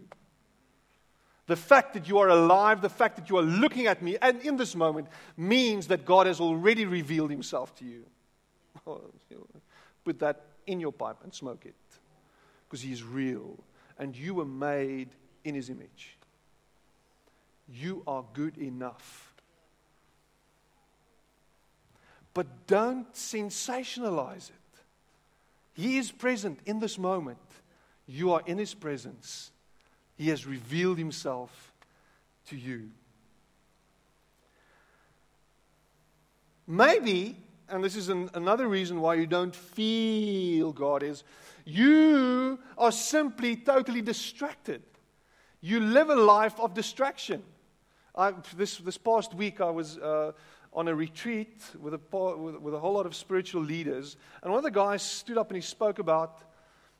The 1.45 1.55
fact 1.57 1.93
that 1.93 2.07
you 2.07 2.19
are 2.19 2.29
alive, 2.29 2.81
the 2.81 2.89
fact 2.89 3.17
that 3.17 3.29
you 3.29 3.37
are 3.37 3.43
looking 3.43 3.87
at 3.87 4.01
me, 4.01 4.17
and 4.21 4.39
in 4.41 4.55
this 4.55 4.75
moment, 4.75 5.07
means 5.35 5.87
that 5.87 6.05
God 6.05 6.25
has 6.25 6.39
already 6.39 6.85
revealed 6.85 7.31
Himself 7.31 7.75
to 7.75 7.85
you. 7.85 8.05
Put 10.05 10.19
that 10.19 10.45
in 10.65 10.79
your 10.79 10.93
pipe 10.93 11.17
and 11.23 11.33
smoke 11.33 11.65
it. 11.65 11.75
Because 12.67 12.81
He 12.81 12.93
is 12.93 13.03
real, 13.03 13.57
and 13.99 14.15
you 14.15 14.35
were 14.35 14.45
made 14.45 15.09
in 15.43 15.53
His 15.53 15.69
image. 15.69 16.17
You 17.67 18.03
are 18.07 18.23
good 18.33 18.57
enough. 18.57 19.33
But 22.33 22.67
don't 22.67 23.11
sensationalize 23.13 24.49
it. 24.49 24.55
He 25.73 25.97
is 25.97 26.11
present 26.11 26.59
in 26.65 26.79
this 26.79 26.97
moment. 26.97 27.37
You 28.07 28.31
are 28.33 28.41
in 28.45 28.57
His 28.57 28.73
presence. 28.73 29.51
He 30.23 30.29
has 30.29 30.45
revealed 30.45 30.97
Himself 30.97 31.73
to 32.47 32.55
you. 32.55 32.91
Maybe, 36.65 37.35
and 37.67 37.83
this 37.83 37.97
is 37.97 38.07
an, 38.07 38.29
another 38.33 38.69
reason 38.69 39.01
why 39.01 39.15
you 39.15 39.27
don't 39.27 39.53
feel 39.53 40.71
God, 40.71 41.03
is 41.03 41.25
you 41.65 42.57
are 42.77 42.93
simply 42.93 43.57
totally 43.57 44.01
distracted. 44.01 44.81
You 45.59 45.81
live 45.81 46.09
a 46.09 46.15
life 46.15 46.57
of 46.57 46.73
distraction. 46.73 47.43
I, 48.15 48.31
this, 48.55 48.77
this 48.77 48.97
past 48.97 49.33
week, 49.33 49.59
I 49.59 49.71
was 49.71 49.97
uh, 49.97 50.31
on 50.71 50.87
a 50.87 50.95
retreat 50.95 51.61
with 51.81 51.95
a, 51.95 51.99
with, 52.37 52.55
with 52.61 52.73
a 52.73 52.79
whole 52.79 52.93
lot 52.93 53.05
of 53.05 53.13
spiritual 53.13 53.61
leaders, 53.61 54.15
and 54.41 54.53
one 54.53 54.57
of 54.57 54.63
the 54.63 54.71
guys 54.71 55.01
stood 55.01 55.37
up 55.37 55.49
and 55.49 55.57
he 55.57 55.61
spoke 55.61 55.99
about 55.99 56.43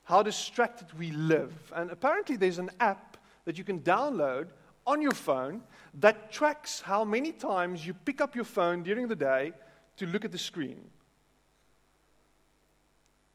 how 0.03 0.21
distracted 0.23 0.87
we 0.99 1.11
live. 1.11 1.53
And 1.73 1.89
apparently, 1.89 2.35
there's 2.35 2.59
an 2.59 2.69
app 2.81 3.11
that 3.45 3.57
you 3.57 3.63
can 3.63 3.79
download 3.79 4.47
on 4.85 5.01
your 5.01 5.11
phone 5.11 5.61
that 5.99 6.31
tracks 6.31 6.81
how 6.81 7.03
many 7.03 7.31
times 7.31 7.85
you 7.85 7.93
pick 7.93 8.21
up 8.21 8.35
your 8.35 8.45
phone 8.45 8.83
during 8.83 9.07
the 9.07 9.15
day 9.15 9.53
to 9.97 10.05
look 10.05 10.25
at 10.25 10.31
the 10.31 10.37
screen. 10.37 10.81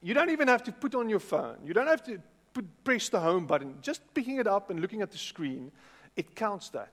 You 0.02 0.14
don't 0.14 0.30
even 0.30 0.48
have 0.48 0.62
to 0.64 0.72
put 0.72 0.94
on 0.94 1.08
your 1.08 1.20
phone. 1.20 1.56
You 1.64 1.74
don't 1.74 1.86
have 1.86 2.04
to 2.04 2.20
put, 2.52 2.66
press 2.84 3.08
the 3.08 3.20
home 3.20 3.46
button. 3.46 3.76
Just 3.82 4.02
picking 4.14 4.38
it 4.38 4.46
up 4.46 4.70
and 4.70 4.80
looking 4.80 5.02
at 5.02 5.10
the 5.10 5.18
screen, 5.18 5.72
it 6.16 6.34
counts 6.34 6.68
that. 6.70 6.92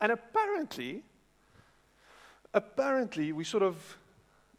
And 0.00 0.12
apparently, 0.12 1.02
apparently, 2.54 3.32
we 3.32 3.44
sort 3.44 3.62
of, 3.62 3.76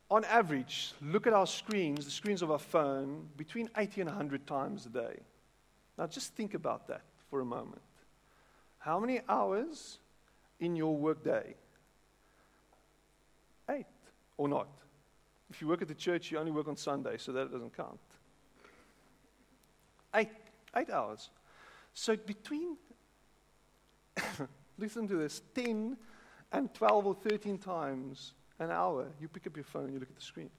on 0.10 0.26
average, 0.26 0.94
look 1.02 1.28
at 1.28 1.34
our 1.34 1.48
screens, 1.48 2.06
the 2.06 2.12
screens 2.12 2.42
of 2.42 2.52
our 2.52 2.60
phone, 2.60 3.28
between 3.38 3.70
80 3.78 4.02
and 4.02 4.10
100 4.10 4.46
times 4.46 4.86
a 4.86 4.90
day. 4.90 5.20
Now, 5.98 6.08
just 6.08 6.34
think 6.36 6.54
about 6.54 6.88
that 6.88 7.02
for 7.32 7.40
a 7.40 7.46
moment. 7.46 7.82
How 8.78 9.00
many 9.00 9.22
hours 9.28 9.98
in 10.60 10.76
your 10.76 10.96
workday? 10.96 11.56
Eight 13.70 13.86
or 14.38 14.50
not? 14.50 14.68
If 15.50 15.62
you 15.62 15.68
work 15.68 15.82
at 15.82 15.88
the 15.88 15.96
church, 15.96 16.30
you 16.30 16.38
only 16.38 16.52
work 16.52 16.68
on 16.68 16.76
Sunday, 16.76 17.18
so 17.18 17.32
that 17.32 17.52
doesn't 17.52 17.76
count. 17.76 18.00
Eight, 20.14 20.30
eight 20.76 20.90
hours. 20.90 21.30
So 21.94 22.16
between 22.18 22.76
listen 24.78 25.08
to 25.08 25.16
this 25.16 25.42
10 25.56 25.98
and 26.52 26.74
12 26.74 27.06
or 27.08 27.16
13 27.16 27.58
times 27.58 28.34
an 28.60 28.72
hour, 28.72 29.08
you 29.22 29.30
pick 29.30 29.48
up 29.48 29.56
your 29.56 29.64
phone, 29.64 29.94
you 29.94 30.00
look 30.00 30.10
at 30.10 30.16
the 30.16 30.22
screen. 30.22 30.50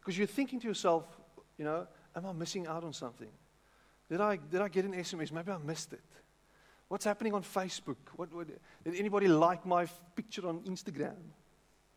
Because 0.00 0.16
you're 0.16 0.28
thinking 0.28 0.60
to 0.60 0.68
yourself, 0.68 1.04
you 1.58 1.64
know, 1.64 1.88
am 2.14 2.26
I 2.26 2.32
missing 2.32 2.68
out 2.68 2.84
on 2.84 2.92
something? 2.92 3.28
Did 4.08 4.20
I, 4.20 4.36
did 4.36 4.60
I 4.60 4.68
get 4.68 4.84
an 4.84 4.92
SMS? 4.92 5.32
Maybe 5.32 5.50
I 5.50 5.58
missed 5.58 5.92
it. 5.92 6.00
What's 6.88 7.04
happening 7.04 7.34
on 7.34 7.42
Facebook? 7.42 7.96
What, 8.14 8.32
what, 8.32 8.46
did 8.46 8.94
anybody 8.94 9.26
like 9.26 9.66
my 9.66 9.86
picture 10.14 10.46
on 10.46 10.60
Instagram? 10.60 11.16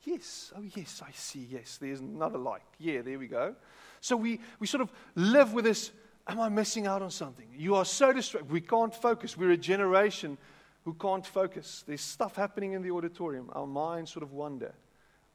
Yes. 0.03 0.51
Oh, 0.55 0.63
yes, 0.75 1.01
I 1.05 1.11
see. 1.13 1.47
Yes, 1.51 1.77
there's 1.77 1.99
another 1.99 2.39
like. 2.39 2.63
Yeah, 2.79 3.01
there 3.01 3.19
we 3.19 3.27
go. 3.27 3.55
So 4.01 4.15
we, 4.15 4.39
we 4.59 4.65
sort 4.65 4.81
of 4.81 4.91
live 5.15 5.53
with 5.53 5.65
this 5.65 5.91
Am 6.29 6.39
I 6.39 6.47
missing 6.47 6.85
out 6.85 7.01
on 7.01 7.09
something? 7.09 7.47
You 7.57 7.73
are 7.73 7.85
so 7.85 8.13
distracted. 8.13 8.51
We 8.51 8.61
can't 8.61 8.93
focus. 8.93 9.35
We're 9.35 9.49
a 9.49 9.57
generation 9.57 10.37
who 10.85 10.93
can't 10.93 11.25
focus. 11.25 11.83
There's 11.87 12.01
stuff 12.01 12.35
happening 12.35 12.73
in 12.73 12.83
the 12.83 12.91
auditorium. 12.91 13.49
Our 13.53 13.65
minds 13.65 14.11
sort 14.11 14.21
of 14.21 14.31
wander. 14.31 14.75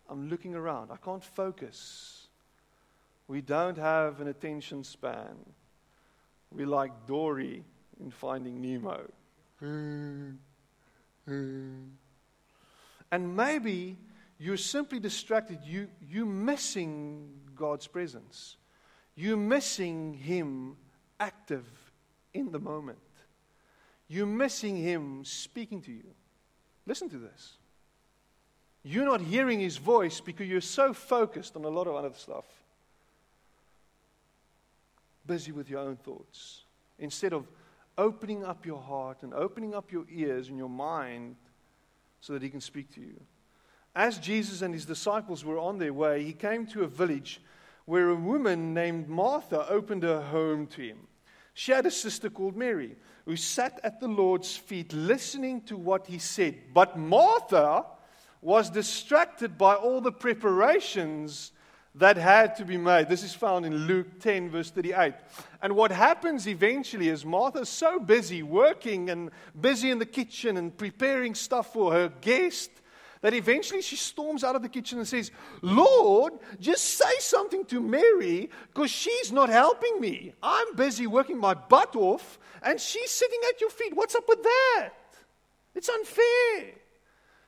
I'm 0.09 0.29
looking 0.29 0.55
around. 0.55 0.93
I 0.93 0.97
can't 0.97 1.25
focus. 1.25 2.29
We 3.27 3.41
don't 3.41 3.77
have 3.77 4.21
an 4.21 4.29
attention 4.29 4.85
span. 4.85 5.35
We're 6.55 6.67
like 6.67 7.07
Dory 7.07 7.65
in 8.01 8.11
Finding 8.11 8.61
Nemo. 8.61 9.11
And 13.11 13.37
maybe 13.37 13.97
you're 14.39 14.57
simply 14.57 15.01
distracted. 15.01 15.59
You, 15.65 15.89
you're 16.09 16.27
missing 16.27 17.29
God's 17.57 17.87
presence. 17.87 18.57
You're 19.17 19.37
missing 19.37 20.15
Him 20.15 20.77
active 21.19 21.67
in 22.33 22.51
the 22.51 22.59
moment. 22.59 22.99
You're 24.09 24.27
missing 24.27 24.77
Him 24.77 25.25
speaking 25.25 25.81
to 25.83 25.93
you. 25.93 26.05
Listen 26.87 27.09
to 27.11 27.19
this. 27.19 27.57
You're 28.83 29.07
not 29.07 29.21
hearing 29.23 29.61
His 29.61 29.77
voice 29.77 30.21
because 30.21 30.47
you're 30.47 30.61
so 30.61 30.93
focused 30.93 31.57
on 31.57 31.65
a 31.65 31.69
lot 31.69 31.87
of 31.87 31.95
other 31.95 32.13
stuff. 32.15 32.45
Busy 35.27 35.53
with 35.53 35.71
your 35.71 35.81
own 35.81 35.97
thoughts. 35.97 36.63
Instead 36.99 37.33
of 37.33 37.47
opening 37.97 38.45
up 38.45 38.67
your 38.67 38.81
heart 38.81 39.23
and 39.23 39.33
opening 39.35 39.75
up 39.75 39.93
your 39.93 40.05
ears 40.11 40.49
and 40.49 40.59
your 40.59 40.69
mind 40.69 41.37
so 42.21 42.33
that 42.33 42.43
He 42.43 42.51
can 42.51 42.61
speak 42.61 42.93
to 42.95 43.01
you. 43.01 43.21
As 43.95 44.19
Jesus 44.19 44.63
and 44.63 44.75
His 44.75 44.87
disciples 44.87 45.45
were 45.45 45.59
on 45.59 45.79
their 45.79 45.93
way, 45.93 46.25
He 46.25 46.33
came 46.33 46.67
to 46.69 46.83
a 46.83 46.89
village 46.89 47.41
where 47.85 48.09
a 48.09 48.15
woman 48.15 48.75
named 48.75 49.09
Martha 49.09 49.69
opened 49.69 50.03
her 50.03 50.21
home 50.21 50.67
to 50.69 50.83
Him. 50.83 50.99
She 51.55 51.71
had 51.71 51.87
a 51.87 51.91
sister 51.91 52.29
called 52.29 52.57
Mary 52.57 52.97
who 53.25 53.37
sat 53.37 53.81
at 53.83 54.01
the 54.01 54.09
Lord's 54.09 54.57
feet 54.57 54.93
listening 54.93 55.63
to 55.63 55.77
what 55.77 56.07
he 56.07 56.19
said. 56.19 56.57
But 56.75 56.99
Martha 56.99 57.87
was 58.43 58.69
distracted 58.69 59.57
by 59.57 59.75
all 59.75 60.01
the 60.01 60.13
preparations 60.13 61.53
that 61.97 62.17
had 62.17 62.57
to 62.57 62.65
be 62.65 62.77
made. 62.77 63.09
This 63.09 63.23
is 63.23 63.35
found 63.35 63.65
in 63.65 63.87
Luke 63.87 64.19
10, 64.21 64.51
verse 64.51 64.71
38. 64.71 65.15
And 65.63 65.77
what 65.77 65.93
happens 65.93 66.49
eventually 66.49 67.09
is 67.09 67.25
Martha's 67.25 67.69
so 67.69 68.01
busy 68.01 68.43
working 68.43 69.11
and 69.11 69.31
busy 69.61 69.91
in 69.91 69.99
the 69.99 70.07
kitchen 70.07 70.57
and 70.57 70.77
preparing 70.77 71.35
stuff 71.35 71.73
for 71.73 71.93
her 71.93 72.13
guest 72.21 72.71
that 73.21 73.33
eventually 73.33 73.81
she 73.81 73.97
storms 73.97 74.45
out 74.45 74.57
of 74.57 74.63
the 74.63 74.69
kitchen 74.69 74.99
and 74.99 75.09
says, 75.09 75.31
Lord, 75.63 76.35
just 76.61 76.85
say 76.85 77.15
something 77.21 77.65
to 77.67 77.81
Mary 77.81 78.51
because 78.67 78.91
she's 78.91 79.33
not 79.33 79.49
helping 79.49 80.01
me. 80.01 80.35
I'm 80.43 80.75
busy 80.75 81.07
working 81.07 81.39
my 81.39 81.55
butt 81.55 81.97
off 81.97 82.39
and 82.63 82.79
she's 82.79 83.11
sitting 83.11 83.41
at 83.49 83.61
your 83.61 83.71
feet. 83.71 83.97
What's 83.97 84.15
up 84.15 84.29
with 84.29 84.43
that? 84.43 84.91
It's 85.75 85.89
unfair. 85.89 86.75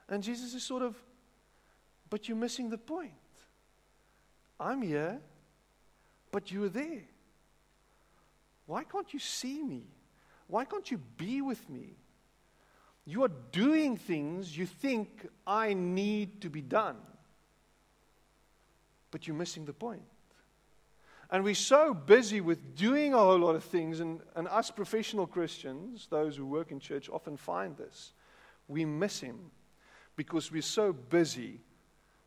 And 0.08 0.22
Jesus 0.22 0.54
is 0.54 0.62
sort 0.62 0.82
of, 0.82 0.96
but 2.08 2.28
you're 2.28 2.38
missing 2.38 2.70
the 2.70 2.78
point. 2.78 3.12
I'm 4.58 4.82
here, 4.82 5.20
but 6.32 6.50
you're 6.50 6.68
there. 6.68 7.02
Why 8.66 8.84
can't 8.84 9.12
you 9.12 9.18
see 9.18 9.62
me? 9.62 9.84
Why 10.48 10.64
can't 10.64 10.90
you 10.90 10.98
be 11.16 11.40
with 11.40 11.68
me? 11.68 11.96
You 13.04 13.22
are 13.24 13.30
doing 13.52 13.96
things 13.96 14.56
you 14.56 14.66
think 14.66 15.28
I 15.46 15.74
need 15.74 16.40
to 16.40 16.50
be 16.50 16.60
done. 16.60 16.96
But 19.10 19.26
you're 19.26 19.36
missing 19.36 19.64
the 19.64 19.72
point. 19.72 20.02
And 21.30 21.42
we're 21.42 21.54
so 21.54 21.92
busy 21.92 22.40
with 22.40 22.76
doing 22.76 23.14
a 23.14 23.18
whole 23.18 23.38
lot 23.38 23.56
of 23.56 23.64
things, 23.64 24.00
and, 24.00 24.20
and 24.36 24.46
us 24.48 24.70
professional 24.70 25.26
Christians, 25.26 26.06
those 26.08 26.36
who 26.36 26.46
work 26.46 26.70
in 26.70 26.78
church, 26.78 27.08
often 27.08 27.36
find 27.36 27.76
this. 27.76 28.12
We 28.68 28.84
miss 28.84 29.20
Him 29.20 29.50
because 30.14 30.52
we're 30.52 30.62
so 30.62 30.92
busy 30.92 31.60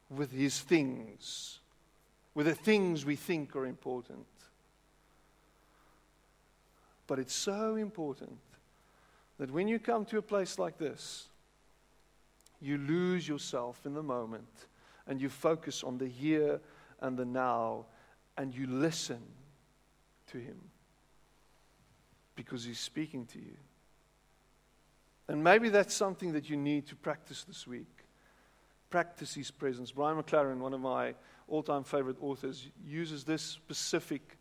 with 0.10 0.32
His 0.32 0.60
things, 0.60 1.59
with 2.34 2.46
the 2.46 2.56
things 2.56 3.06
we 3.06 3.16
think 3.16 3.56
are 3.56 3.66
important. 3.66 4.26
But 7.08 7.20
it's 7.20 7.34
so 7.34 7.76
important 7.76 8.38
that 9.40 9.52
when 9.52 9.68
you 9.68 9.80
come 9.80 10.06
to 10.06 10.18
a 10.18 10.22
place 10.22 10.60
like 10.60 10.78
this, 10.78 11.28
you 12.62 12.78
lose 12.78 13.28
yourself 13.28 13.86
in 13.86 13.94
the 13.94 14.04
moment 14.04 14.68
and 15.08 15.20
you 15.20 15.30
focus 15.30 15.84
on 15.84 15.98
the 15.98 16.08
here 16.08 16.60
and 17.02 17.18
the 17.18 17.26
now 17.26 17.86
and 18.38 18.54
you 18.54 18.68
listen 18.68 19.22
to 20.28 20.38
Him 20.38 20.60
because 22.36 22.64
He's 22.64 22.80
speaking 22.80 23.26
to 23.28 23.40
you. 23.40 23.58
And 25.28 25.44
maybe 25.44 25.70
that's 25.70 25.94
something 25.94 26.34
that 26.34 26.50
you 26.50 26.58
need 26.58 26.88
to 26.88 26.96
practice 26.96 27.44
this 27.44 27.66
week. 27.68 27.99
Practice 28.90 29.34
His 29.34 29.52
presence. 29.52 29.92
Brian 29.92 30.22
McLaren, 30.22 30.60
one 30.60 30.74
of 30.74 30.82
my 30.82 31.14
all 31.48 31.64
time 31.64 31.84
favorite 31.84 32.18
authors, 32.22 32.68
uses 32.86 33.24
this 33.24 33.42
specific 33.42 34.38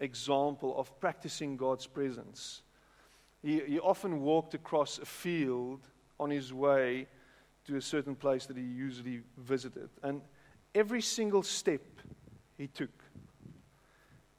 example 0.00 0.76
of 0.78 0.98
practicing 1.00 1.56
God's 1.56 1.86
presence 1.86 2.62
he, 3.42 3.60
he 3.66 3.80
often 3.80 4.20
walked 4.20 4.54
across 4.54 4.98
a 4.98 5.04
field 5.04 5.80
on 6.18 6.30
his 6.30 6.52
way 6.52 7.06
to 7.66 7.76
a 7.76 7.82
certain 7.82 8.14
place 8.14 8.46
that 8.46 8.56
he 8.56 8.62
usually 8.62 9.20
visited. 9.36 9.90
And 10.02 10.22
every 10.74 11.02
single 11.02 11.42
step 11.42 11.82
he 12.56 12.68
took, 12.68 12.90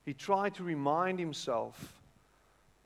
he 0.05 0.13
tried 0.13 0.55
to 0.55 0.63
remind 0.63 1.19
himself 1.19 2.01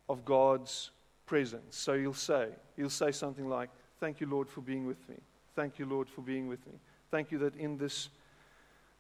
of 0.09 0.25
God's 0.25 0.91
presence. 1.25 1.75
So 1.77 1.97
he'll 1.97 2.13
say, 2.13 2.49
he'll 2.75 2.89
say 2.89 3.11
something 3.11 3.47
like, 3.47 3.69
Thank 3.99 4.21
you, 4.21 4.27
Lord, 4.27 4.47
for 4.47 4.61
being 4.61 4.85
with 4.85 5.09
me. 5.09 5.15
Thank 5.57 5.79
you, 5.79 5.87
Lord, 5.87 6.07
for 6.07 6.21
being 6.21 6.47
with 6.47 6.63
me. 6.67 6.73
Thank 7.09 7.31
you 7.31 7.39
that 7.39 7.55
in 7.55 7.79
this, 7.79 8.09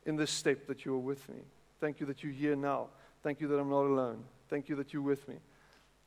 in 0.07 0.15
this 0.15 0.31
step 0.31 0.65
that 0.65 0.85
you 0.85 0.95
are 0.95 0.97
with 0.99 1.29
me. 1.29 1.35
Thank 1.79 1.99
you 1.99 2.07
that 2.07 2.23
you're 2.23 2.33
here 2.33 2.55
now. 2.55 2.87
Thank 3.21 3.39
you 3.39 3.47
that 3.49 3.59
I'm 3.59 3.69
not 3.69 3.85
alone. 3.85 4.23
Thank 4.49 4.67
you 4.67 4.75
that 4.77 4.91
you're 4.91 5.03
with 5.03 5.27
me. 5.27 5.35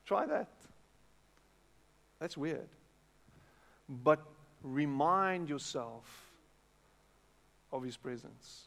Try 0.04 0.26
that. 0.26 0.50
That's 2.18 2.36
weird. 2.36 2.66
But 3.88 4.26
remind 4.64 5.48
yourself 5.48 6.32
of 7.72 7.84
His 7.84 7.96
presence. 7.96 8.66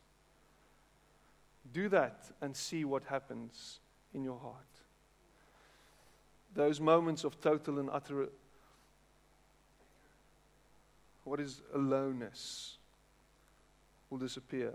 Do 1.73 1.89
that 1.89 2.31
and 2.39 2.55
see 2.55 2.85
what 2.85 3.03
happens 3.03 3.81
in 4.13 4.23
your 4.23 4.39
heart. 4.39 4.55
Those 6.55 6.79
moments 6.79 7.25
of 7.25 7.41
total 7.41 7.77
and 7.77 7.89
utter, 7.91 8.29
what 11.23 11.39
is 11.39 11.61
aloneness, 11.73 12.77
will 14.09 14.17
disappear 14.17 14.73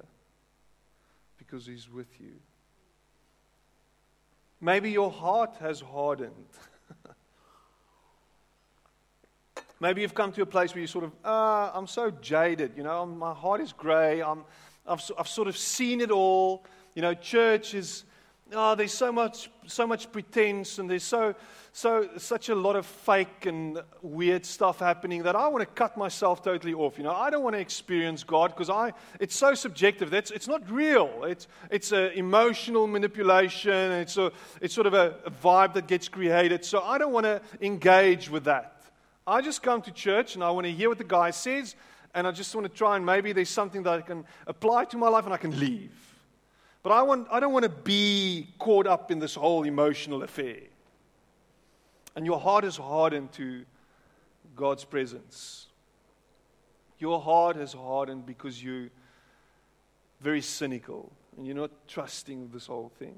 because 1.36 1.66
He's 1.66 1.90
with 1.90 2.20
you. 2.20 2.34
Maybe 4.60 4.90
your 4.90 5.10
heart 5.10 5.56
has 5.60 5.80
hardened. 5.80 6.32
Maybe 9.80 10.00
you've 10.00 10.14
come 10.14 10.32
to 10.32 10.42
a 10.42 10.46
place 10.46 10.74
where 10.74 10.80
you 10.80 10.88
sort 10.88 11.04
of, 11.04 11.12
ah, 11.24 11.70
I'm 11.72 11.86
so 11.86 12.10
jaded. 12.10 12.72
You 12.76 12.82
know, 12.82 13.06
my 13.06 13.32
heart 13.32 13.60
is 13.60 13.72
grey. 13.72 14.20
I'm, 14.20 14.44
I've, 14.86 15.08
I've 15.16 15.28
sort 15.28 15.46
of 15.46 15.56
seen 15.56 16.00
it 16.00 16.10
all. 16.10 16.64
You 16.94 17.02
know, 17.02 17.14
church 17.14 17.74
is, 17.74 18.02
oh, 18.52 18.74
there's 18.74 18.92
so 18.92 19.12
much, 19.12 19.48
so 19.66 19.86
much 19.86 20.10
pretense 20.10 20.80
and 20.80 20.90
there's 20.90 21.04
so, 21.04 21.36
so, 21.78 22.08
such 22.16 22.48
a 22.48 22.56
lot 22.56 22.74
of 22.74 22.84
fake 22.84 23.46
and 23.46 23.80
weird 24.02 24.44
stuff 24.44 24.80
happening 24.80 25.22
that 25.22 25.36
I 25.36 25.46
want 25.46 25.60
to 25.60 25.66
cut 25.66 25.96
myself 25.96 26.42
totally 26.42 26.74
off. 26.74 26.98
You 26.98 27.04
know, 27.04 27.12
I 27.12 27.30
don't 27.30 27.44
want 27.44 27.54
to 27.54 27.60
experience 27.60 28.24
God 28.24 28.50
because 28.50 28.68
I, 28.68 28.94
it's 29.20 29.36
so 29.36 29.54
subjective. 29.54 30.10
That's, 30.10 30.32
it's 30.32 30.48
not 30.48 30.68
real. 30.68 31.22
It's, 31.22 31.46
it's 31.70 31.92
an 31.92 32.10
emotional 32.14 32.88
manipulation. 32.88 33.92
It's, 33.92 34.16
a, 34.16 34.32
it's 34.60 34.74
sort 34.74 34.88
of 34.88 34.94
a, 34.94 35.20
a 35.24 35.30
vibe 35.30 35.74
that 35.74 35.86
gets 35.86 36.08
created. 36.08 36.64
So 36.64 36.82
I 36.82 36.98
don't 36.98 37.12
want 37.12 37.26
to 37.26 37.40
engage 37.60 38.28
with 38.28 38.42
that. 38.46 38.82
I 39.24 39.40
just 39.40 39.62
come 39.62 39.80
to 39.82 39.92
church 39.92 40.34
and 40.34 40.42
I 40.42 40.50
want 40.50 40.66
to 40.66 40.72
hear 40.72 40.88
what 40.88 40.98
the 40.98 41.04
guy 41.04 41.30
says, 41.30 41.76
and 42.12 42.26
I 42.26 42.32
just 42.32 42.52
want 42.56 42.66
to 42.66 42.76
try 42.76 42.96
and 42.96 43.06
maybe 43.06 43.32
there's 43.32 43.50
something 43.50 43.84
that 43.84 43.92
I 43.92 44.00
can 44.00 44.24
apply 44.48 44.86
to 44.86 44.96
my 44.96 45.08
life 45.08 45.26
and 45.26 45.32
I 45.32 45.36
can 45.36 45.56
leave. 45.60 45.92
But 46.82 46.90
I, 46.90 47.02
want, 47.02 47.28
I 47.30 47.38
don't 47.38 47.52
want 47.52 47.66
to 47.66 47.68
be 47.68 48.48
caught 48.58 48.88
up 48.88 49.12
in 49.12 49.20
this 49.20 49.36
whole 49.36 49.62
emotional 49.62 50.24
affair. 50.24 50.56
And 52.18 52.26
your 52.26 52.40
heart 52.40 52.64
is 52.64 52.76
hardened 52.76 53.30
to 53.34 53.64
God's 54.56 54.84
presence. 54.84 55.68
Your 56.98 57.20
heart 57.20 57.56
is 57.56 57.72
hardened 57.72 58.26
because 58.26 58.60
you're 58.60 58.88
very 60.20 60.40
cynical 60.40 61.12
and 61.36 61.46
you're 61.46 61.54
not 61.54 61.70
trusting 61.86 62.50
this 62.52 62.66
whole 62.66 62.90
thing. 62.98 63.14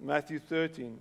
Matthew 0.00 0.38
13. 0.38 0.98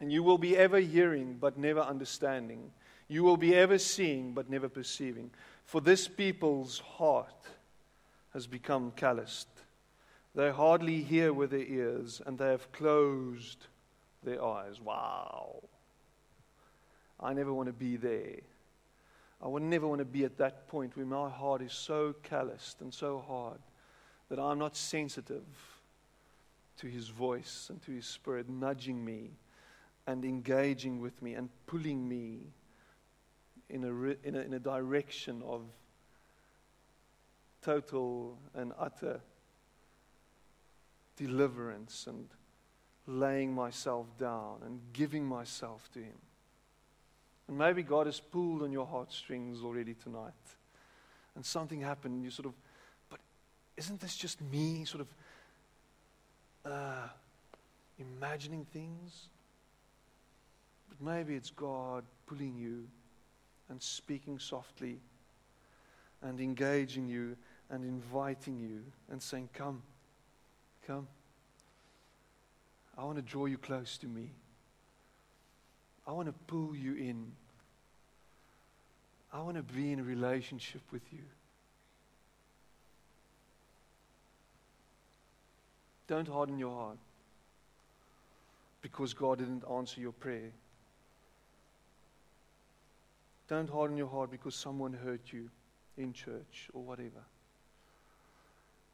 And 0.00 0.10
you 0.10 0.24
will 0.24 0.38
be 0.38 0.56
ever 0.56 0.80
hearing, 0.80 1.36
but 1.40 1.56
never 1.56 1.78
understanding. 1.78 2.72
You 3.06 3.22
will 3.22 3.36
be 3.36 3.54
ever 3.54 3.78
seeing, 3.78 4.32
but 4.32 4.50
never 4.50 4.68
perceiving. 4.68 5.30
For 5.66 5.80
this 5.80 6.08
people's 6.08 6.80
heart 6.80 7.46
has 8.32 8.48
become 8.48 8.90
calloused. 8.96 9.46
They 10.34 10.50
hardly 10.50 11.00
hear 11.00 11.32
with 11.32 11.52
their 11.52 11.60
ears, 11.60 12.20
and 12.26 12.38
they 12.38 12.48
have 12.48 12.72
closed 12.72 13.68
their 14.22 14.42
eyes. 14.42 14.80
Wow. 14.80 15.62
I 17.20 17.32
never 17.32 17.52
want 17.52 17.68
to 17.68 17.72
be 17.72 17.96
there. 17.96 18.40
I 19.42 19.48
would 19.48 19.62
never 19.62 19.86
want 19.86 19.98
to 19.98 20.04
be 20.04 20.24
at 20.24 20.38
that 20.38 20.68
point 20.68 20.96
where 20.96 21.06
my 21.06 21.28
heart 21.28 21.62
is 21.62 21.72
so 21.72 22.14
calloused 22.22 22.80
and 22.80 22.94
so 22.94 23.24
hard 23.26 23.58
that 24.28 24.38
I'm 24.38 24.58
not 24.58 24.76
sensitive 24.76 25.44
to 26.78 26.86
His 26.86 27.08
voice 27.08 27.68
and 27.70 27.82
to 27.82 27.92
His 27.92 28.06
Spirit 28.06 28.48
nudging 28.48 29.04
me 29.04 29.30
and 30.06 30.24
engaging 30.24 31.00
with 31.00 31.20
me 31.22 31.34
and 31.34 31.48
pulling 31.66 32.08
me 32.08 32.40
in 33.68 33.84
a, 33.84 33.88
in 34.26 34.36
a, 34.36 34.40
in 34.40 34.52
a 34.54 34.58
direction 34.58 35.42
of 35.44 35.62
total 37.62 38.38
and 38.54 38.72
utter 38.78 39.20
deliverance 41.16 42.06
and 42.06 42.28
laying 43.06 43.52
myself 43.52 44.06
down 44.18 44.58
and 44.64 44.80
giving 44.92 45.24
myself 45.24 45.88
to 45.94 45.98
Him. 45.98 46.18
And 47.48 47.58
maybe 47.58 47.82
God 47.82 48.06
has 48.06 48.20
pulled 48.20 48.62
on 48.62 48.72
your 48.72 48.86
heartstrings 48.86 49.62
already 49.62 49.94
tonight. 49.94 50.32
And 51.34 51.44
something 51.44 51.80
happened, 51.80 52.14
and 52.14 52.24
you 52.24 52.30
sort 52.30 52.46
of, 52.46 52.52
but 53.10 53.18
isn't 53.76 54.00
this 54.00 54.16
just 54.16 54.40
me 54.40 54.84
sort 54.84 55.00
of 55.02 56.72
uh, 56.72 57.08
imagining 57.98 58.66
things? 58.72 59.28
But 60.88 61.00
maybe 61.00 61.34
it's 61.34 61.50
God 61.50 62.04
pulling 62.26 62.56
you 62.56 62.86
and 63.68 63.82
speaking 63.82 64.38
softly 64.38 64.98
and 66.22 66.40
engaging 66.40 67.08
you 67.08 67.36
and 67.70 67.84
inviting 67.84 68.60
you 68.60 68.82
and 69.10 69.20
saying, 69.20 69.48
Come, 69.54 69.82
come. 70.86 71.08
I 72.96 73.04
want 73.04 73.16
to 73.16 73.22
draw 73.22 73.46
you 73.46 73.58
close 73.58 73.96
to 73.98 74.06
me. 74.06 74.30
I 76.06 76.12
want 76.12 76.28
to 76.28 76.34
pull 76.46 76.74
you 76.74 76.94
in. 76.94 77.32
I 79.32 79.40
want 79.40 79.56
to 79.56 79.62
be 79.62 79.92
in 79.92 80.00
a 80.00 80.04
relationship 80.04 80.82
with 80.90 81.02
you. 81.12 81.22
Don't 86.06 86.28
harden 86.28 86.58
your 86.58 86.74
heart 86.74 86.98
because 88.82 89.14
God 89.14 89.38
didn't 89.38 89.62
answer 89.70 90.00
your 90.00 90.12
prayer. 90.12 90.52
Don't 93.48 93.70
harden 93.70 93.96
your 93.96 94.08
heart 94.08 94.30
because 94.30 94.54
someone 94.54 94.92
hurt 94.92 95.32
you 95.32 95.48
in 95.96 96.12
church 96.12 96.68
or 96.74 96.82
whatever. 96.82 97.22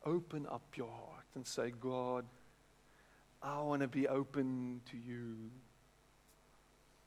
Open 0.05 0.47
up 0.51 0.63
your 0.77 0.89
heart 0.89 1.25
and 1.35 1.47
say, 1.47 1.73
God, 1.81 2.25
I 3.43 3.61
want 3.63 3.83
to 3.83 3.89
be 3.89 4.09
open 4.09 4.81
to 4.91 4.97
you. 4.97 5.37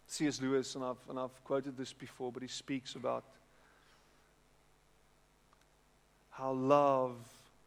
C.S. 0.08 0.42
Lewis, 0.42 0.76
and 0.76 0.84
I've, 0.84 1.10
and 1.10 1.20
I've 1.20 1.44
quoted 1.44 1.78
this 1.78 1.94
before, 1.94 2.32
but 2.32 2.42
he 2.42 2.48
speaks 2.48 2.96
about 2.96 3.24
how 6.30 6.52
love 6.54 7.16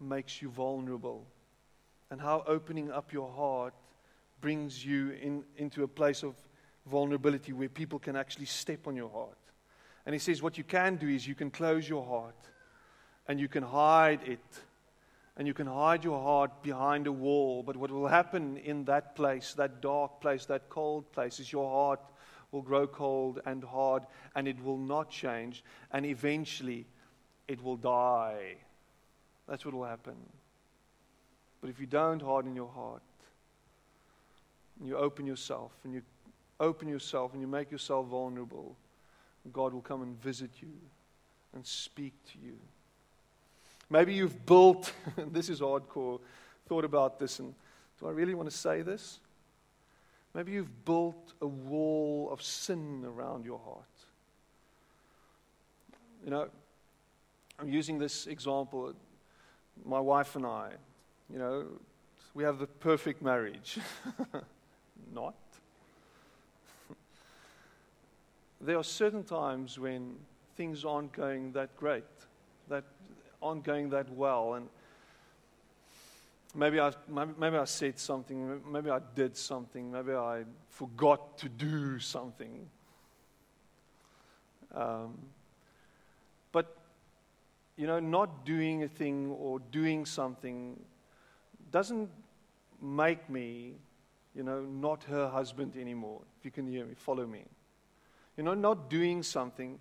makes 0.01 0.43
you 0.43 0.49
vulnerable 0.49 1.27
and 2.11 2.21
how 2.21 2.45
opening 2.47 2.91
up 2.91 3.13
your 3.13 3.31
heart 3.31 3.75
brings 4.41 4.85
you 4.85 5.11
in, 5.13 5.45
into 5.57 5.85
a 5.85 5.89
place 5.89 6.23
of 6.23 6.35
vulnerability 6.87 7.53
where 7.53 7.69
people 7.69 7.99
can 7.99 8.15
actually 8.15 8.47
step 8.47 8.87
on 8.87 8.95
your 8.95 9.09
heart. 9.09 9.39
And 10.05 10.15
he 10.15 10.19
says, 10.19 10.43
What 10.43 10.59
you 10.59 10.65
can 10.65 10.97
do 10.97 11.09
is 11.09 11.27
you 11.27 11.35
can 11.35 11.51
close 11.51 11.89
your 11.89 12.05
heart 12.05 12.37
and 13.27 13.41
you 13.41 13.49
can 13.49 13.63
hide 13.63 14.21
it. 14.27 14.45
And 15.37 15.49
you 15.49 15.55
can 15.55 15.67
hide 15.67 16.05
your 16.05 16.23
heart 16.23 16.63
behind 16.63 17.07
a 17.07 17.13
wall. 17.13 17.63
But 17.63 17.77
what 17.77 17.91
will 17.91 18.07
happen 18.07 18.57
in 18.59 18.85
that 18.85 19.17
place, 19.17 19.55
that 19.55 19.81
dark 19.81 20.21
place, 20.21 20.47
that 20.47 20.69
cold 20.69 21.11
place, 21.13 21.41
is 21.41 21.53
your 21.53 21.69
heart 21.69 22.01
will 22.53 22.63
grow 22.63 22.87
cold 22.87 23.41
and 23.45 23.65
hard 23.65 24.05
and 24.37 24.47
it 24.47 24.63
will 24.63 24.79
not 24.79 25.11
change. 25.11 25.65
And 25.91 26.07
eventually 26.07 26.87
it 27.49 27.63
will 27.63 27.77
die. 27.77 28.57
That's 29.49 29.65
what 29.65 29.75
will 29.75 29.85
happen. 29.85 30.15
But 31.61 31.71
if 31.71 31.81
you 31.81 31.87
don't 31.87 32.23
harden 32.23 32.55
your 32.55 32.69
heart, 32.69 33.03
and 34.79 34.89
you 34.89 34.97
open 34.97 35.27
yourself, 35.27 35.73
and 35.85 35.95
you 35.95 36.03
open 36.61 36.89
yourself, 36.89 37.33
and 37.33 37.41
you 37.41 37.47
make 37.47 37.71
yourself 37.71 38.07
vulnerable, 38.07 38.77
God 39.53 39.73
will 39.73 39.81
come 39.81 40.03
and 40.03 40.21
visit 40.21 40.51
you 40.61 40.75
and 41.55 41.65
speak 41.65 42.13
to 42.33 42.39
you. 42.45 42.59
Maybe 43.91 44.15
you've 44.15 44.45
built, 44.47 44.93
this 45.17 45.49
is 45.49 45.61
hardcore, 45.61 46.21
thought 46.67 46.85
about 46.85 47.19
this, 47.19 47.39
and 47.39 47.55
do 48.01 48.07
I 48.07 48.11
really 48.11 48.35
want 48.35 48.51
to 48.51 48.57
say 48.57 48.83
this? 48.83 49.21
Maybe 50.35 50.53
you've 50.53 50.85
built 50.85 51.35
a 51.41 51.47
wall 51.47 52.29
of 52.33 52.43
sin 52.43 53.05
around 53.07 53.45
your 53.45 53.61
heart. 53.61 53.85
You 56.25 56.31
know, 56.31 56.49
I'm 57.59 57.69
using 57.69 57.99
this 57.99 58.27
example. 58.27 58.95
My 59.85 60.01
wife 60.01 60.35
and 60.35 60.45
I, 60.45 60.73
you 61.33 61.39
know, 61.39 61.67
we 62.35 62.43
have 62.43 62.59
the 62.59 62.67
perfect 62.67 63.23
marriage. 63.23 63.79
Not. 65.15 65.35
there 68.61 68.79
are 68.79 68.85
certain 68.85 69.23
times 69.23 69.79
when 69.79 70.17
things 70.57 70.85
aren't 70.85 71.13
going 71.13 71.53
that 71.53 71.77
great, 71.77 72.05
that 72.69 72.85
aren't 73.45 73.63
going 73.63 73.91
that 73.91 74.11
well, 74.11 74.55
and 74.55 74.69
Maybe 76.57 76.79
I, 76.79 76.93
maybe 77.09 77.57
I 77.57 77.65
said 77.65 77.99
something, 77.99 78.61
maybe 78.71 78.89
I 78.89 79.01
did 79.17 79.37
something, 79.37 79.91
maybe 79.91 80.13
I 80.13 80.45
forgot 80.71 81.37
to 81.39 81.49
do 81.49 81.99
something. 81.99 82.69
Um, 84.73 85.19
but, 86.53 86.77
you 87.77 87.89
know, 87.89 87.99
not 87.99 88.47
doing 88.47 88.85
a 88.85 88.89
thing 88.89 89.33
or 89.33 89.59
doing 89.73 90.07
something 90.07 90.79
doesn't 91.73 92.09
make 92.81 93.29
me, 93.29 93.73
you 94.37 94.45
know, 94.45 94.61
not 94.61 95.03
her 95.05 95.29
husband 95.29 95.77
anymore. 95.77 96.21
If 96.39 96.45
you 96.45 96.53
can 96.53 96.69
hear 96.69 96.85
me, 96.85 96.95
follow 96.95 97.27
me. 97.27 97.43
You 98.37 98.45
know, 98.45 98.55
not 98.55 98.89
doing 98.89 99.25
something 99.25 99.81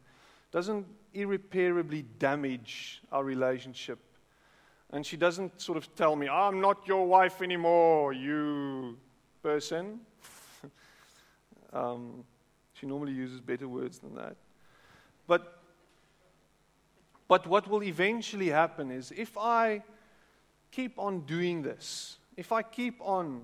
doesn't 0.52 0.88
irreparably 1.14 2.04
damage 2.20 3.02
our 3.12 3.24
relationship 3.24 4.00
and 4.94 5.04
she 5.04 5.18
doesn't 5.18 5.60
sort 5.60 5.78
of 5.80 5.94
tell 5.96 6.16
me, 6.16 6.30
I'm 6.30 6.62
not 6.62 6.88
your 6.88 7.08
wife 7.08 7.42
anymore, 7.42 8.14
you 8.14 8.96
person. 9.42 10.02
um, 11.74 12.24
she 12.74 12.86
normally 12.86 13.12
uses 13.12 13.42
better 13.42 13.68
words 13.68 13.98
than 13.98 14.14
that. 14.14 14.36
But, 15.26 15.64
but 17.28 17.48
what 17.48 17.68
will 17.68 17.82
eventually 17.82 18.50
happen 18.50 18.92
is 18.92 19.12
if 19.18 19.36
I 19.36 19.82
keep 20.72 21.00
on 21.00 21.22
doing 21.22 21.64
this, 21.64 22.18
if 22.38 22.52
I 22.52 22.62
keep 22.62 23.02
on 23.02 23.42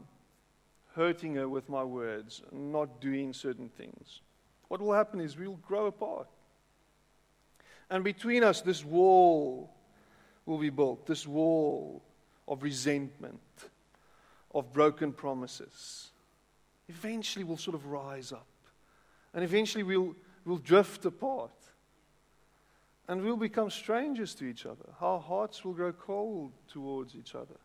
hurting 0.93 1.33
her 1.33 1.49
with 1.49 1.67
my 1.67 1.83
words 1.83 2.43
and 2.51 2.71
not 2.71 3.01
doing 3.01 3.33
certain 3.33 3.69
things, 3.69 4.21
what 4.67 4.81
will 4.81 4.93
happen 4.93 5.19
is 5.19 5.35
we'll 5.35 5.59
grow 5.67 5.87
apart. 5.87 6.27
And 7.89 8.03
between 8.03 8.43
us, 8.43 8.61
this 8.61 8.85
wall 8.85 9.69
will 10.45 10.57
be 10.57 10.69
built 10.69 11.05
this 11.05 11.27
wall 11.27 12.01
of 12.47 12.63
resentment, 12.63 13.39
of 14.53 14.71
broken 14.73 15.13
promises. 15.13 16.11
Eventually, 16.87 17.43
we'll 17.43 17.57
sort 17.57 17.75
of 17.75 17.85
rise 17.87 18.31
up. 18.31 18.47
And 19.33 19.43
eventually, 19.43 19.83
we'll, 19.83 20.15
we'll 20.45 20.57
drift 20.57 21.05
apart. 21.05 21.51
And 23.07 23.23
we'll 23.23 23.37
become 23.37 23.69
strangers 23.69 24.35
to 24.35 24.45
each 24.45 24.65
other. 24.65 24.85
Our 25.01 25.19
hearts 25.19 25.65
will 25.65 25.73
grow 25.73 25.91
cold 25.91 26.51
towards 26.67 27.15
each 27.15 27.33
other. 27.33 27.57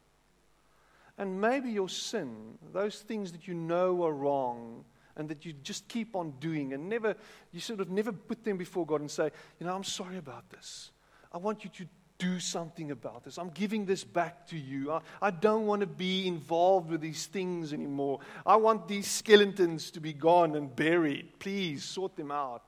And 1.18 1.40
maybe 1.40 1.70
your 1.70 1.88
sin, 1.88 2.58
those 2.72 3.00
things 3.00 3.32
that 3.32 3.46
you 3.46 3.54
know 3.54 4.04
are 4.04 4.12
wrong, 4.12 4.84
and 5.16 5.28
that 5.28 5.44
you 5.44 5.52
just 5.52 5.88
keep 5.88 6.16
on 6.16 6.34
doing 6.40 6.72
and 6.72 6.88
never, 6.88 7.14
you 7.52 7.60
sort 7.60 7.80
of 7.80 7.90
never 7.90 8.12
put 8.12 8.44
them 8.44 8.56
before 8.56 8.84
God 8.84 9.00
and 9.00 9.10
say, 9.10 9.30
you 9.58 9.66
know, 9.66 9.74
I'm 9.74 9.84
sorry 9.84 10.18
about 10.18 10.50
this. 10.50 10.90
I 11.32 11.38
want 11.38 11.64
you 11.64 11.70
to 11.70 11.86
do 12.18 12.38
something 12.38 12.90
about 12.90 13.24
this. 13.24 13.38
I'm 13.38 13.50
giving 13.50 13.84
this 13.84 14.04
back 14.04 14.46
to 14.48 14.58
you. 14.58 14.92
I, 14.92 15.00
I, 15.20 15.30
don't 15.30 15.66
want 15.66 15.80
to 15.80 15.86
be 15.86 16.26
involved 16.28 16.90
with 16.90 17.00
these 17.00 17.26
things 17.26 17.72
anymore. 17.72 18.20
I 18.46 18.56
want 18.56 18.86
these 18.86 19.10
skeletons 19.10 19.90
to 19.92 20.00
be 20.00 20.12
gone 20.12 20.54
and 20.54 20.74
buried. 20.74 21.38
Please 21.38 21.84
sort 21.84 22.16
them 22.16 22.30
out. 22.30 22.62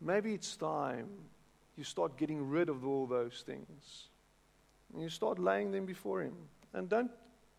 Maybe 0.00 0.34
it's 0.34 0.56
time 0.56 1.08
you 1.76 1.84
start 1.84 2.16
getting 2.16 2.48
rid 2.48 2.68
of 2.68 2.86
all 2.86 3.06
those 3.06 3.42
things. 3.46 4.08
And 4.92 5.02
you 5.02 5.08
start 5.08 5.38
laying 5.38 5.70
them 5.70 5.86
before 5.86 6.22
Him. 6.22 6.34
And 6.74 6.88
don't, 6.88 7.10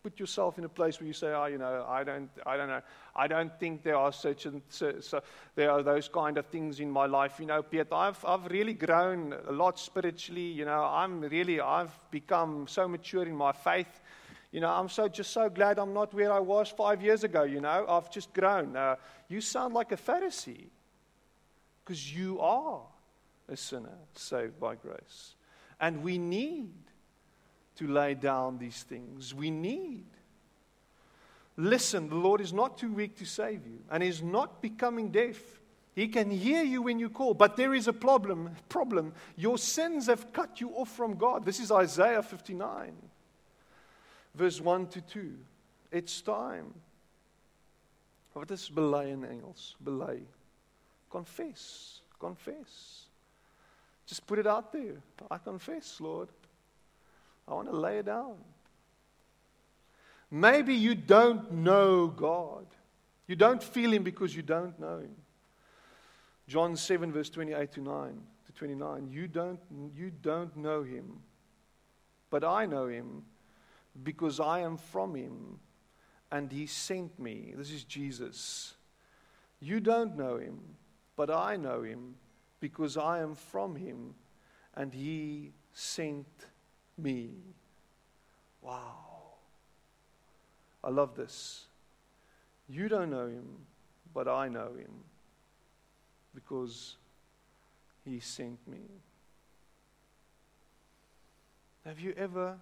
put 0.02 0.18
yourself 0.18 0.58
in 0.58 0.64
a 0.64 0.68
place 0.68 0.98
where 0.98 1.06
you 1.06 1.12
say, 1.12 1.32
"Oh, 1.32 1.46
you 1.46 1.58
know, 1.58 1.84
I 1.86 2.04
don't, 2.04 2.30
I 2.46 2.56
don't 2.56 2.68
know, 2.68 2.80
I 3.14 3.26
don't 3.26 3.52
think 3.60 3.82
there 3.82 3.96
are 3.96 4.12
such 4.12 4.46
and 4.46 4.62
so, 4.68 5.00
so 5.00 5.20
there 5.54 5.70
are 5.70 5.82
those 5.82 6.08
kind 6.08 6.38
of 6.38 6.46
things 6.46 6.80
in 6.80 6.90
my 6.90 7.06
life." 7.06 7.38
You 7.38 7.46
know, 7.46 7.62
Piet, 7.62 7.92
I've, 7.92 8.24
I've 8.24 8.46
really 8.46 8.74
grown 8.74 9.34
a 9.46 9.52
lot 9.52 9.78
spiritually. 9.78 10.46
You 10.46 10.64
know, 10.64 10.82
I'm 10.84 11.20
really, 11.20 11.60
I've 11.60 11.98
become 12.10 12.66
so 12.66 12.88
mature 12.88 13.24
in 13.24 13.36
my 13.36 13.52
faith. 13.52 14.00
You 14.52 14.60
know, 14.60 14.70
I'm 14.70 14.88
so 14.88 15.06
just 15.06 15.32
so 15.32 15.48
glad 15.48 15.78
I'm 15.78 15.92
not 15.92 16.14
where 16.14 16.32
I 16.32 16.40
was 16.40 16.70
five 16.70 17.02
years 17.02 17.22
ago. 17.22 17.42
You 17.42 17.60
know, 17.60 17.84
I've 17.88 18.10
just 18.10 18.32
grown. 18.32 18.76
Uh, 18.76 18.96
you 19.28 19.40
sound 19.40 19.74
like 19.74 19.92
a 19.92 19.96
Pharisee 19.96 20.68
because 21.84 22.14
you 22.14 22.40
are 22.40 22.82
a 23.48 23.56
sinner 23.56 23.98
saved 24.14 24.58
by 24.58 24.76
grace, 24.76 25.34
and 25.78 26.02
we 26.02 26.16
need 26.16 26.72
to 27.80 27.88
lay 27.88 28.12
down 28.12 28.58
these 28.58 28.82
things. 28.82 29.34
We 29.34 29.50
need. 29.50 30.04
Listen, 31.56 32.10
the 32.10 32.14
Lord 32.14 32.42
is 32.42 32.52
not 32.52 32.76
too 32.76 32.92
weak 32.92 33.16
to 33.16 33.24
save 33.24 33.66
you, 33.66 33.78
and 33.90 34.02
He's 34.02 34.22
not 34.22 34.60
becoming 34.60 35.10
deaf. 35.10 35.38
He 35.94 36.06
can 36.08 36.30
hear 36.30 36.62
you 36.62 36.82
when 36.82 36.98
you 36.98 37.08
call, 37.08 37.32
but 37.32 37.56
there 37.56 37.74
is 37.74 37.88
a 37.88 37.92
problem. 37.94 38.50
Problem. 38.68 39.14
Your 39.34 39.56
sins 39.56 40.06
have 40.08 40.30
cut 40.30 40.60
you 40.60 40.70
off 40.72 40.90
from 40.90 41.16
God. 41.16 41.46
This 41.46 41.58
is 41.58 41.72
Isaiah 41.72 42.22
59, 42.22 42.92
verse 44.34 44.60
1 44.60 44.86
to 44.88 45.00
2. 45.00 45.34
It's 45.90 46.20
time. 46.20 46.74
What 48.34 48.50
is 48.50 48.60
is 48.60 48.68
bely 48.68 49.06
in 49.06 49.24
Engels? 49.24 49.74
Bely. 49.82 50.20
Confess. 51.10 52.02
Confess. 52.20 53.06
Just 54.06 54.26
put 54.26 54.38
it 54.38 54.46
out 54.46 54.70
there. 54.70 54.96
I 55.30 55.38
confess, 55.38 55.98
Lord. 55.98 56.28
I 57.50 57.54
want 57.54 57.68
to 57.68 57.76
lay 57.76 57.98
it 57.98 58.06
down. 58.06 58.36
Maybe 60.30 60.74
you 60.74 60.94
don't 60.94 61.50
know 61.52 62.06
God. 62.06 62.66
You 63.26 63.34
don't 63.34 63.62
feel 63.62 63.92
Him 63.92 64.04
because 64.04 64.34
you 64.34 64.42
don't 64.42 64.78
know 64.78 64.98
Him. 64.98 65.16
John 66.46 66.76
7, 66.76 67.12
verse 67.12 67.28
28 67.30 67.72
to 67.72 67.80
9 67.80 68.20
to 68.46 68.52
29. 68.52 69.08
You 69.10 69.26
don't, 69.26 69.58
you 69.94 70.10
don't 70.22 70.56
know 70.56 70.84
Him, 70.84 71.20
but 72.30 72.44
I 72.44 72.66
know 72.66 72.86
Him 72.86 73.24
because 74.04 74.38
I 74.38 74.60
am 74.60 74.76
from 74.76 75.16
Him 75.16 75.58
and 76.30 76.52
He 76.52 76.66
sent 76.66 77.18
me. 77.18 77.52
This 77.56 77.72
is 77.72 77.82
Jesus. 77.82 78.74
You 79.58 79.80
don't 79.80 80.16
know 80.16 80.36
Him, 80.36 80.60
but 81.16 81.30
I 81.30 81.56
know 81.56 81.82
Him 81.82 82.14
because 82.60 82.96
I 82.96 83.20
am 83.20 83.34
from 83.34 83.74
Him 83.74 84.14
and 84.74 84.94
He 84.94 85.52
sent 85.72 86.26
me. 86.26 86.46
Wow. 88.62 88.96
I 90.82 90.90
love 90.90 91.14
this. 91.16 91.64
You 92.68 92.88
don't 92.88 93.10
know 93.10 93.26
him, 93.26 93.46
but 94.14 94.28
I 94.28 94.48
know 94.48 94.68
him 94.76 94.92
because 96.34 96.96
he 98.04 98.20
sent 98.20 98.58
me. 98.66 98.78
Have 101.84 102.00
you 102.00 102.14
ever 102.16 102.56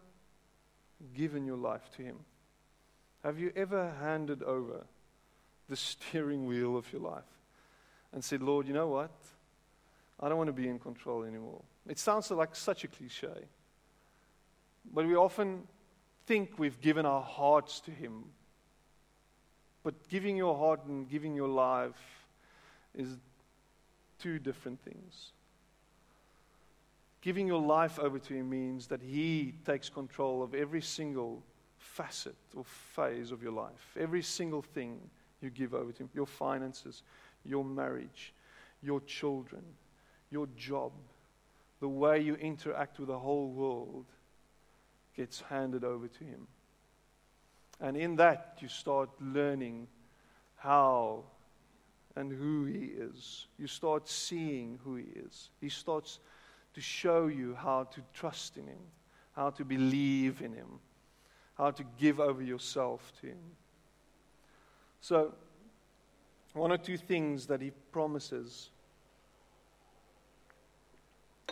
given 1.14 1.44
your 1.44 1.57
life 1.57 1.90
to 1.96 2.03
him? 2.03 2.16
Have 3.24 3.38
you 3.38 3.53
ever 3.57 3.92
handed 4.01 4.42
over 4.42 4.85
the 5.68 5.77
steering 5.77 6.46
wheel 6.46 6.77
of 6.77 6.90
your 6.92 7.03
life 7.03 7.22
and 8.12 8.24
said, 8.24 8.42
Lord, 8.42 8.66
you 8.66 8.72
know 8.72 8.88
what? 8.88 9.11
I 10.20 10.29
don't 10.29 10.38
want 10.38 10.48
to 10.48 10.53
be 10.53 10.68
in 10.68 10.79
control 10.79 11.24
anymore. 11.24 11.62
It 11.87 11.98
sounds 11.98 12.31
like 12.31 12.57
such 12.57 12.85
a 12.85 12.88
cliche. 12.88 13.29
But 14.92 15.07
we 15.07 15.14
often 15.14 15.62
think 16.27 16.59
we've 16.59 16.81
given 16.81 17.07
our 17.07 17.22
hearts 17.22 17.81
to 17.81 17.90
Him. 17.90 18.24
But 19.83 20.09
giving 20.09 20.37
your 20.37 20.57
heart 20.57 20.85
and 20.87 21.09
giving 21.09 21.35
your 21.35 21.48
life 21.48 22.27
is 22.94 23.16
two 24.18 24.38
different 24.38 24.81
things. 24.81 25.33
Giving 27.20 27.46
your 27.46 27.61
life 27.61 27.98
over 27.98 28.18
to 28.18 28.35
Him 28.35 28.51
means 28.51 28.87
that 28.88 29.03
He 29.03 29.55
takes 29.64 29.88
control 29.88 30.42
of 30.42 30.55
every 30.55 30.83
single 30.83 31.42
facet 31.79 32.37
or 32.55 32.64
phase 32.64 33.33
of 33.33 33.42
your 33.42 33.53
life, 33.53 33.96
every 33.98 34.22
single 34.22 34.62
thing 34.62 34.98
you 35.40 35.51
give 35.51 35.74
over 35.74 35.92
to 35.92 36.03
Him 36.05 36.11
your 36.14 36.27
finances, 36.27 37.03
your 37.44 37.64
marriage, 37.64 38.33
your 38.83 39.01
children, 39.01 39.62
your 40.31 40.46
job, 40.57 40.92
the 41.81 41.88
way 41.88 42.20
you 42.20 42.35
interact 42.35 42.98
with 42.98 43.09
the 43.09 43.18
whole 43.18 43.48
world 43.48 44.05
gets 45.18 45.40
handed 45.40 45.83
over 45.83 46.07
to 46.07 46.24
Him. 46.24 46.46
And 47.81 47.96
in 47.96 48.16
that, 48.16 48.59
you 48.61 48.68
start 48.68 49.11
learning 49.20 49.88
how 50.57 51.24
and 52.14 52.33
who 52.33 52.64
He 52.66 52.85
is. 52.85 53.46
You 53.59 53.66
start 53.66 54.09
seeing 54.09 54.78
who 54.85 54.94
He 54.94 55.07
is. 55.26 55.50
He 55.61 55.68
starts 55.68 56.20
to 56.74 56.81
show 56.81 57.26
you 57.26 57.57
how 57.57 57.85
to 57.94 58.00
trust 58.14 58.57
in 58.59 58.68
Him, 58.68 58.78
how 59.33 59.50
to 59.50 59.64
believe 59.64 60.40
in 60.40 60.52
Him, 60.52 60.78
how 61.57 61.72
to 61.72 61.85
give 61.98 62.20
over 62.20 62.42
yourself 62.42 63.12
to 63.20 63.26
Him. 63.26 63.38
So, 65.00 65.35
one 66.54 66.70
or 66.70 66.78
two 66.78 66.96
things 66.96 67.46
that 67.48 67.61
He 67.61 67.72
promises, 67.90 68.70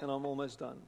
and 0.01 0.09
I'm 0.09 0.25
almost 0.25 0.61
done. 0.61 0.79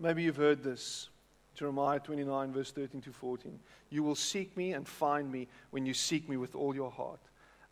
Maybe 0.00 0.22
you've 0.22 0.36
heard 0.36 0.62
this. 0.62 1.08
Jeremiah 1.54 1.98
29, 1.98 2.52
verse 2.52 2.70
13 2.70 3.00
to 3.02 3.12
14. 3.12 3.58
You 3.90 4.04
will 4.04 4.14
seek 4.14 4.56
me 4.56 4.72
and 4.74 4.86
find 4.86 5.30
me 5.30 5.48
when 5.70 5.84
you 5.84 5.92
seek 5.92 6.28
me 6.28 6.36
with 6.36 6.54
all 6.54 6.74
your 6.74 6.90
heart. 6.90 7.20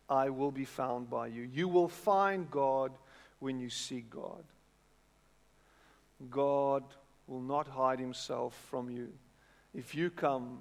I 0.09 0.29
will 0.29 0.51
be 0.51 0.65
found 0.65 1.09
by 1.09 1.27
you. 1.27 1.43
You 1.43 1.67
will 1.69 1.87
find 1.87 2.51
God 2.51 2.91
when 3.39 3.59
you 3.59 3.69
seek 3.69 4.09
God. 4.09 4.43
God 6.29 6.83
will 7.27 7.41
not 7.41 7.67
hide 7.67 7.99
himself 7.99 8.55
from 8.69 8.89
you. 8.89 9.09
If 9.73 9.95
you 9.95 10.09
come 10.09 10.59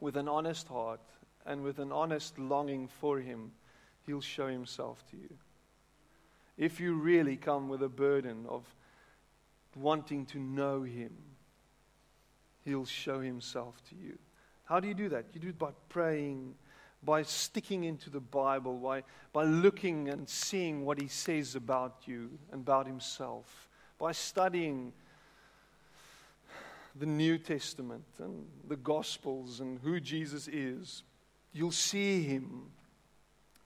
with 0.00 0.16
an 0.16 0.28
honest 0.28 0.66
heart 0.68 1.00
and 1.44 1.62
with 1.62 1.78
an 1.78 1.92
honest 1.92 2.38
longing 2.38 2.88
for 2.88 3.20
him, 3.20 3.52
he'll 4.04 4.20
show 4.20 4.48
himself 4.48 5.04
to 5.10 5.16
you. 5.16 5.30
If 6.56 6.80
you 6.80 6.94
really 6.94 7.36
come 7.36 7.68
with 7.68 7.82
a 7.82 7.88
burden 7.88 8.46
of 8.48 8.64
wanting 9.76 10.26
to 10.26 10.38
know 10.38 10.82
Him, 10.82 11.12
He'll 12.64 12.86
show 12.86 13.20
Himself 13.20 13.80
to 13.90 13.94
you. 13.94 14.18
How 14.64 14.80
do 14.80 14.88
you 14.88 14.94
do 14.94 15.08
that? 15.10 15.26
You 15.32 15.40
do 15.40 15.48
it 15.48 15.58
by 15.58 15.70
praying, 15.88 16.54
by 17.02 17.22
sticking 17.22 17.84
into 17.84 18.10
the 18.10 18.20
Bible, 18.20 18.74
by, 18.78 19.04
by 19.32 19.44
looking 19.44 20.08
and 20.08 20.28
seeing 20.28 20.84
what 20.84 21.00
He 21.00 21.08
says 21.08 21.54
about 21.54 22.02
you 22.06 22.30
and 22.50 22.62
about 22.62 22.86
Himself, 22.86 23.68
by 23.98 24.12
studying 24.12 24.92
the 26.98 27.06
New 27.06 27.38
Testament 27.38 28.04
and 28.18 28.46
the 28.66 28.76
Gospels 28.76 29.60
and 29.60 29.78
who 29.80 30.00
Jesus 30.00 30.48
is. 30.48 31.02
You'll 31.52 31.70
see 31.70 32.22
Him 32.22 32.70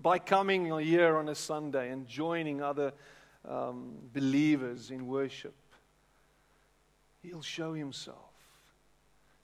by 0.00 0.18
coming 0.18 0.66
here 0.80 1.16
on 1.16 1.28
a 1.28 1.34
Sunday 1.34 1.90
and 1.90 2.06
joining 2.06 2.62
other 2.62 2.92
um, 3.48 3.96
believers 4.12 4.90
in 4.90 5.06
worship. 5.06 5.54
He'll 7.22 7.42
show 7.42 7.74
himself. 7.74 8.32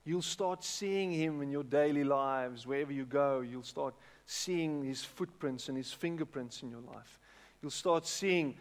You'll 0.05 0.23
start 0.23 0.63
seeing 0.63 1.11
him 1.11 1.43
in 1.43 1.51
your 1.51 1.65
daily 1.65 2.05
lives. 2.05 2.67
Wherever 2.67 2.93
you 2.93 3.05
go, 3.05 3.41
you'll 3.41 3.65
start 3.65 3.95
seeing 4.25 4.85
his 4.85 5.03
footprints 5.03 5.69
and 5.69 5.77
his 5.77 5.93
fingerprints 5.93 6.63
in 6.63 6.71
your 6.71 6.81
life. 6.81 7.19
You'll 7.61 7.71
start 7.71 8.07
seeing 8.07 8.55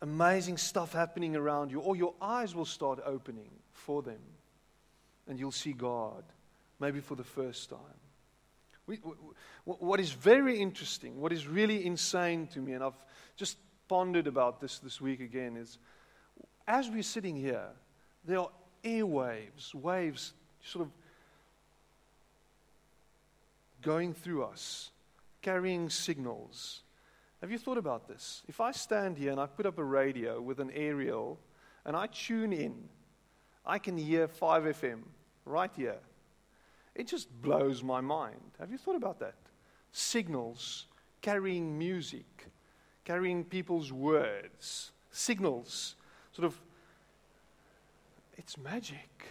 amazing 0.00 0.56
stuff 0.56 0.92
happening 0.92 1.36
around 1.36 1.70
you, 1.70 1.80
or 1.80 1.96
your 1.96 2.14
eyes 2.20 2.54
will 2.54 2.64
start 2.64 2.98
opening 3.04 3.50
for 3.72 4.02
them. 4.02 4.20
And 5.28 5.38
you'll 5.38 5.52
see 5.52 5.72
God, 5.72 6.24
maybe 6.80 7.00
for 7.00 7.14
the 7.14 7.24
first 7.24 7.70
time. 7.70 7.78
We, 8.86 8.96
what 9.64 10.00
is 10.00 10.10
very 10.10 10.58
interesting, 10.58 11.20
what 11.20 11.32
is 11.32 11.46
really 11.46 11.86
insane 11.86 12.46
to 12.48 12.60
me, 12.60 12.72
and 12.72 12.84
I've 12.84 13.02
just 13.36 13.56
pondered 13.88 14.26
about 14.26 14.60
this 14.60 14.78
this 14.78 15.00
week 15.00 15.20
again, 15.20 15.56
is 15.56 15.78
as 16.66 16.90
we're 16.90 17.02
sitting 17.02 17.36
here, 17.36 17.68
there 18.24 18.40
are 18.40 18.50
airwaves, 18.82 19.74
waves 19.74 20.32
sort 20.62 20.86
of 20.86 20.92
going 23.82 24.14
through 24.14 24.44
us, 24.44 24.90
carrying 25.42 25.90
signals. 25.90 26.82
Have 27.40 27.50
you 27.50 27.58
thought 27.58 27.76
about 27.76 28.08
this? 28.08 28.42
If 28.48 28.60
I 28.60 28.72
stand 28.72 29.18
here 29.18 29.30
and 29.30 29.40
I 29.40 29.46
put 29.46 29.66
up 29.66 29.78
a 29.78 29.84
radio 29.84 30.40
with 30.40 30.60
an 30.60 30.70
aerial 30.70 31.38
and 31.84 31.94
I 31.94 32.06
tune 32.06 32.52
in, 32.52 32.88
I 33.66 33.78
can 33.78 33.96
hear 33.96 34.26
5FM 34.28 35.02
right 35.44 35.70
here. 35.76 35.98
It 36.94 37.06
just 37.06 37.28
blows 37.42 37.82
my 37.82 38.00
mind. 38.00 38.52
Have 38.58 38.70
you 38.70 38.78
thought 38.78 38.96
about 38.96 39.20
that? 39.20 39.34
Signals 39.92 40.86
carrying 41.20 41.76
music, 41.78 42.46
carrying 43.04 43.44
people's 43.44 43.92
words, 43.92 44.92
signals 45.10 45.96
sort 46.32 46.46
of 46.46 46.58
it's 48.36 48.58
magic. 48.58 49.26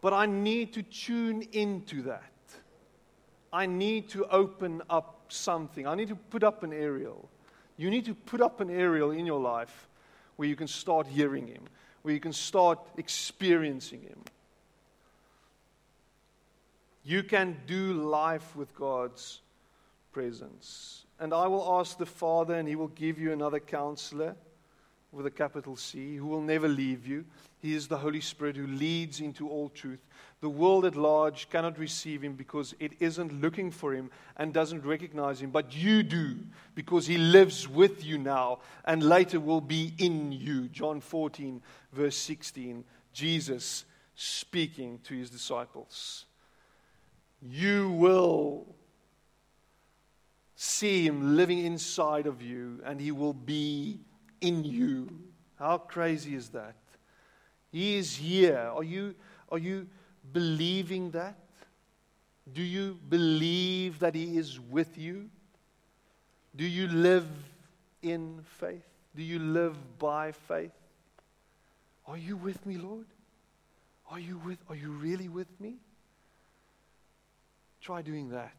But 0.00 0.12
I 0.12 0.26
need 0.26 0.72
to 0.74 0.82
tune 0.82 1.42
into 1.52 2.02
that. 2.02 2.22
I 3.52 3.66
need 3.66 4.08
to 4.10 4.26
open 4.26 4.82
up 4.88 5.26
something. 5.28 5.86
I 5.86 5.94
need 5.94 6.08
to 6.08 6.16
put 6.16 6.42
up 6.42 6.62
an 6.62 6.72
aerial. 6.72 7.28
You 7.76 7.90
need 7.90 8.04
to 8.06 8.14
put 8.14 8.40
up 8.40 8.60
an 8.60 8.70
aerial 8.70 9.10
in 9.10 9.26
your 9.26 9.40
life 9.40 9.88
where 10.36 10.48
you 10.48 10.56
can 10.56 10.68
start 10.68 11.06
hearing 11.06 11.46
Him, 11.46 11.62
where 12.02 12.14
you 12.14 12.20
can 12.20 12.32
start 12.32 12.78
experiencing 12.96 14.02
Him. 14.02 14.20
You 17.04 17.22
can 17.22 17.56
do 17.66 17.94
life 17.94 18.54
with 18.54 18.74
God's 18.74 19.40
presence. 20.12 21.04
And 21.18 21.34
I 21.34 21.46
will 21.46 21.78
ask 21.80 21.98
the 21.98 22.06
Father, 22.06 22.54
and 22.54 22.68
He 22.68 22.76
will 22.76 22.88
give 22.88 23.18
you 23.18 23.32
another 23.32 23.60
counselor 23.60 24.36
with 25.12 25.26
a 25.26 25.30
capital 25.30 25.76
C 25.76 26.16
who 26.16 26.26
will 26.26 26.40
never 26.40 26.68
leave 26.68 27.06
you. 27.06 27.24
He 27.60 27.74
is 27.74 27.88
the 27.88 27.98
Holy 27.98 28.22
Spirit 28.22 28.56
who 28.56 28.66
leads 28.66 29.20
into 29.20 29.48
all 29.48 29.68
truth. 29.68 30.00
The 30.40 30.48
world 30.48 30.86
at 30.86 30.96
large 30.96 31.50
cannot 31.50 31.78
receive 31.78 32.22
him 32.22 32.32
because 32.32 32.74
it 32.80 32.92
isn't 33.00 33.38
looking 33.42 33.70
for 33.70 33.92
him 33.92 34.10
and 34.38 34.54
doesn't 34.54 34.86
recognize 34.86 35.42
him, 35.42 35.50
but 35.50 35.76
you 35.76 36.02
do 36.02 36.36
because 36.74 37.06
he 37.06 37.18
lives 37.18 37.68
with 37.68 38.02
you 38.02 38.16
now 38.16 38.60
and 38.86 39.02
later 39.02 39.38
will 39.38 39.60
be 39.60 39.92
in 39.98 40.32
you. 40.32 40.68
John 40.68 41.02
14, 41.02 41.60
verse 41.92 42.16
16. 42.16 42.84
Jesus 43.12 43.84
speaking 44.14 44.98
to 45.04 45.14
his 45.14 45.28
disciples. 45.28 46.24
You 47.42 47.90
will 47.90 48.74
see 50.56 51.06
him 51.06 51.36
living 51.36 51.58
inside 51.58 52.26
of 52.26 52.40
you 52.40 52.80
and 52.84 52.98
he 52.98 53.12
will 53.12 53.34
be 53.34 54.00
in 54.40 54.64
you. 54.64 55.08
How 55.58 55.76
crazy 55.76 56.34
is 56.34 56.48
that? 56.50 56.74
He 57.72 57.96
is 57.96 58.16
here. 58.16 58.70
Are 58.74 58.84
you, 58.84 59.14
are 59.50 59.58
you 59.58 59.86
believing 60.32 61.10
that? 61.12 61.36
Do 62.52 62.62
you 62.62 62.98
believe 63.08 64.00
that 64.00 64.14
He 64.14 64.36
is 64.36 64.58
with 64.58 64.98
you? 64.98 65.30
Do 66.56 66.64
you 66.64 66.88
live 66.88 67.28
in 68.02 68.40
faith? 68.58 68.82
Do 69.14 69.22
you 69.22 69.38
live 69.38 69.76
by 69.98 70.32
faith? 70.32 70.72
Are 72.06 72.16
you 72.16 72.36
with 72.36 72.64
me, 72.66 72.76
Lord? 72.76 73.06
Are 74.10 74.18
you 74.18 74.38
with 74.38 74.58
are 74.68 74.74
you 74.74 74.90
really 74.90 75.28
with 75.28 75.48
me? 75.60 75.76
Try 77.80 78.02
doing 78.02 78.30
that 78.30 78.50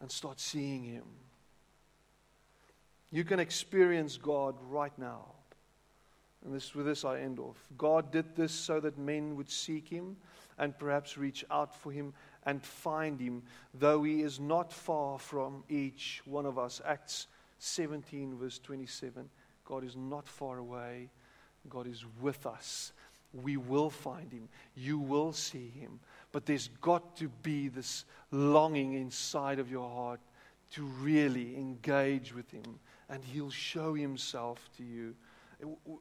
and 0.00 0.10
start 0.10 0.40
seeing 0.40 0.82
him. 0.82 1.04
You 3.10 3.24
can 3.24 3.38
experience 3.38 4.16
God 4.16 4.56
right 4.70 4.96
now. 4.98 5.26
And 6.44 6.54
this, 6.54 6.74
with 6.74 6.86
this 6.86 7.04
I 7.04 7.20
end 7.20 7.38
off. 7.38 7.68
God 7.78 8.10
did 8.10 8.34
this 8.34 8.52
so 8.52 8.80
that 8.80 8.98
men 8.98 9.36
would 9.36 9.50
seek 9.50 9.88
him 9.88 10.16
and 10.58 10.76
perhaps 10.78 11.16
reach 11.16 11.44
out 11.50 11.74
for 11.74 11.92
him 11.92 12.12
and 12.44 12.62
find 12.62 13.20
him, 13.20 13.42
though 13.74 14.02
he 14.02 14.22
is 14.22 14.40
not 14.40 14.72
far 14.72 15.18
from 15.18 15.64
each 15.68 16.22
one 16.24 16.46
of 16.46 16.58
us. 16.58 16.80
Acts 16.84 17.28
17, 17.58 18.36
verse 18.36 18.58
27. 18.58 19.28
God 19.64 19.84
is 19.84 19.96
not 19.96 20.28
far 20.28 20.58
away, 20.58 21.08
God 21.68 21.86
is 21.86 22.04
with 22.20 22.44
us. 22.46 22.92
We 23.32 23.56
will 23.56 23.88
find 23.88 24.30
him, 24.30 24.48
you 24.74 24.98
will 24.98 25.32
see 25.32 25.68
him. 25.68 26.00
But 26.32 26.44
there's 26.44 26.68
got 26.80 27.16
to 27.16 27.28
be 27.42 27.68
this 27.68 28.04
longing 28.30 28.94
inside 28.94 29.58
of 29.58 29.70
your 29.70 29.88
heart 29.88 30.20
to 30.72 30.82
really 30.84 31.56
engage 31.56 32.34
with 32.34 32.50
him, 32.50 32.78
and 33.08 33.24
he'll 33.24 33.50
show 33.50 33.94
himself 33.94 34.68
to 34.76 34.82
you 34.82 35.14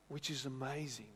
which 0.07 0.29
is 0.29 0.45
amazing. 0.45 1.13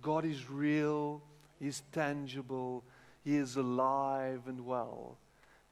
God 0.00 0.24
is 0.24 0.48
real, 0.48 1.22
He 1.58 1.68
is 1.68 1.82
tangible, 1.92 2.84
He 3.24 3.36
is 3.36 3.56
alive 3.56 4.42
and 4.46 4.64
well. 4.64 5.18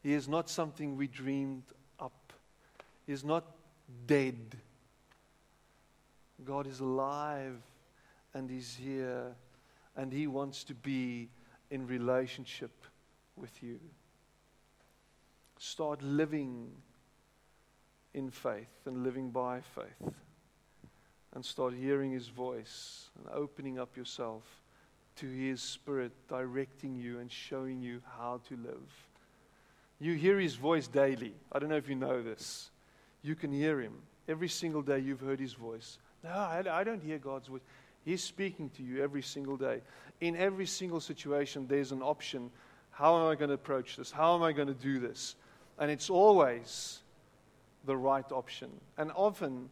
He 0.02 0.12
is 0.12 0.28
not 0.28 0.48
something 0.48 0.96
we 0.96 1.06
dreamed 1.06 1.64
up, 1.98 2.32
He 3.06 3.12
is 3.12 3.24
not 3.24 3.44
dead. 4.06 4.56
God 6.44 6.66
is 6.66 6.80
alive 6.80 7.60
and 8.34 8.48
He's 8.48 8.76
here, 8.76 9.34
and 9.96 10.12
He 10.12 10.26
wants 10.26 10.64
to 10.64 10.74
be 10.74 11.28
in 11.70 11.86
relationship 11.86 12.70
with 13.36 13.62
you. 13.62 13.80
Start 15.58 16.02
living 16.02 16.70
in 18.14 18.30
faith 18.30 18.86
and 18.86 19.02
living 19.02 19.30
by 19.30 19.60
faith 19.60 20.14
and 21.38 21.44
start 21.44 21.72
hearing 21.72 22.10
His 22.10 22.26
voice 22.26 23.10
and 23.16 23.32
opening 23.32 23.78
up 23.78 23.96
yourself 23.96 24.42
to 25.14 25.28
His 25.28 25.62
Spirit 25.62 26.10
directing 26.28 26.96
you 26.96 27.20
and 27.20 27.30
showing 27.30 27.80
you 27.80 28.02
how 28.18 28.40
to 28.48 28.56
live. 28.56 29.06
You 30.00 30.14
hear 30.14 30.40
His 30.40 30.56
voice 30.56 30.88
daily. 30.88 31.32
I 31.52 31.60
don't 31.60 31.68
know 31.68 31.76
if 31.76 31.88
you 31.88 31.94
know 31.94 32.24
this. 32.24 32.70
You 33.22 33.36
can 33.36 33.52
hear 33.52 33.80
Him. 33.80 33.92
Every 34.26 34.48
single 34.48 34.82
day 34.82 34.98
you've 34.98 35.20
heard 35.20 35.38
His 35.38 35.52
voice. 35.52 35.98
No, 36.24 36.30
I, 36.30 36.82
don't 36.82 37.04
hear 37.04 37.18
God's 37.18 37.46
voice. 37.46 37.62
He's 38.04 38.24
speaking 38.24 38.70
to 38.70 38.82
you 38.82 39.00
every 39.00 39.22
single 39.22 39.56
day. 39.56 39.82
In 40.20 40.34
every 40.34 40.66
single 40.66 40.98
situation, 40.98 41.68
there's 41.68 41.92
an 41.92 42.02
option. 42.02 42.50
How 42.90 43.16
am 43.16 43.28
I 43.28 43.36
going 43.36 43.50
to 43.50 43.54
approach 43.54 43.94
this? 43.94 44.10
How 44.10 44.34
am 44.34 44.42
I 44.42 44.50
going 44.50 44.66
to 44.66 44.74
do 44.74 44.98
this? 44.98 45.36
And 45.78 45.88
it's 45.88 46.10
always 46.10 46.98
the 47.84 47.96
right 47.96 48.26
option. 48.32 48.70
And 48.96 49.12
often, 49.14 49.70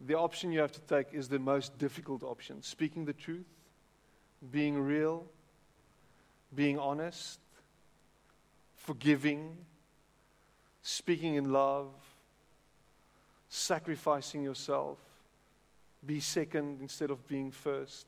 the 0.00 0.14
option 0.14 0.52
you 0.52 0.60
have 0.60 0.72
to 0.72 0.80
take 0.82 1.12
is 1.12 1.28
the 1.28 1.38
most 1.38 1.76
difficult 1.78 2.22
option 2.22 2.62
speaking 2.62 3.04
the 3.04 3.12
truth, 3.12 3.46
being 4.50 4.78
real, 4.78 5.26
being 6.54 6.78
honest, 6.78 7.40
forgiving, 8.76 9.56
speaking 10.82 11.34
in 11.34 11.52
love, 11.52 11.88
sacrificing 13.48 14.42
yourself, 14.42 14.98
be 16.06 16.20
second 16.20 16.80
instead 16.80 17.10
of 17.10 17.26
being 17.26 17.50
first, 17.50 18.06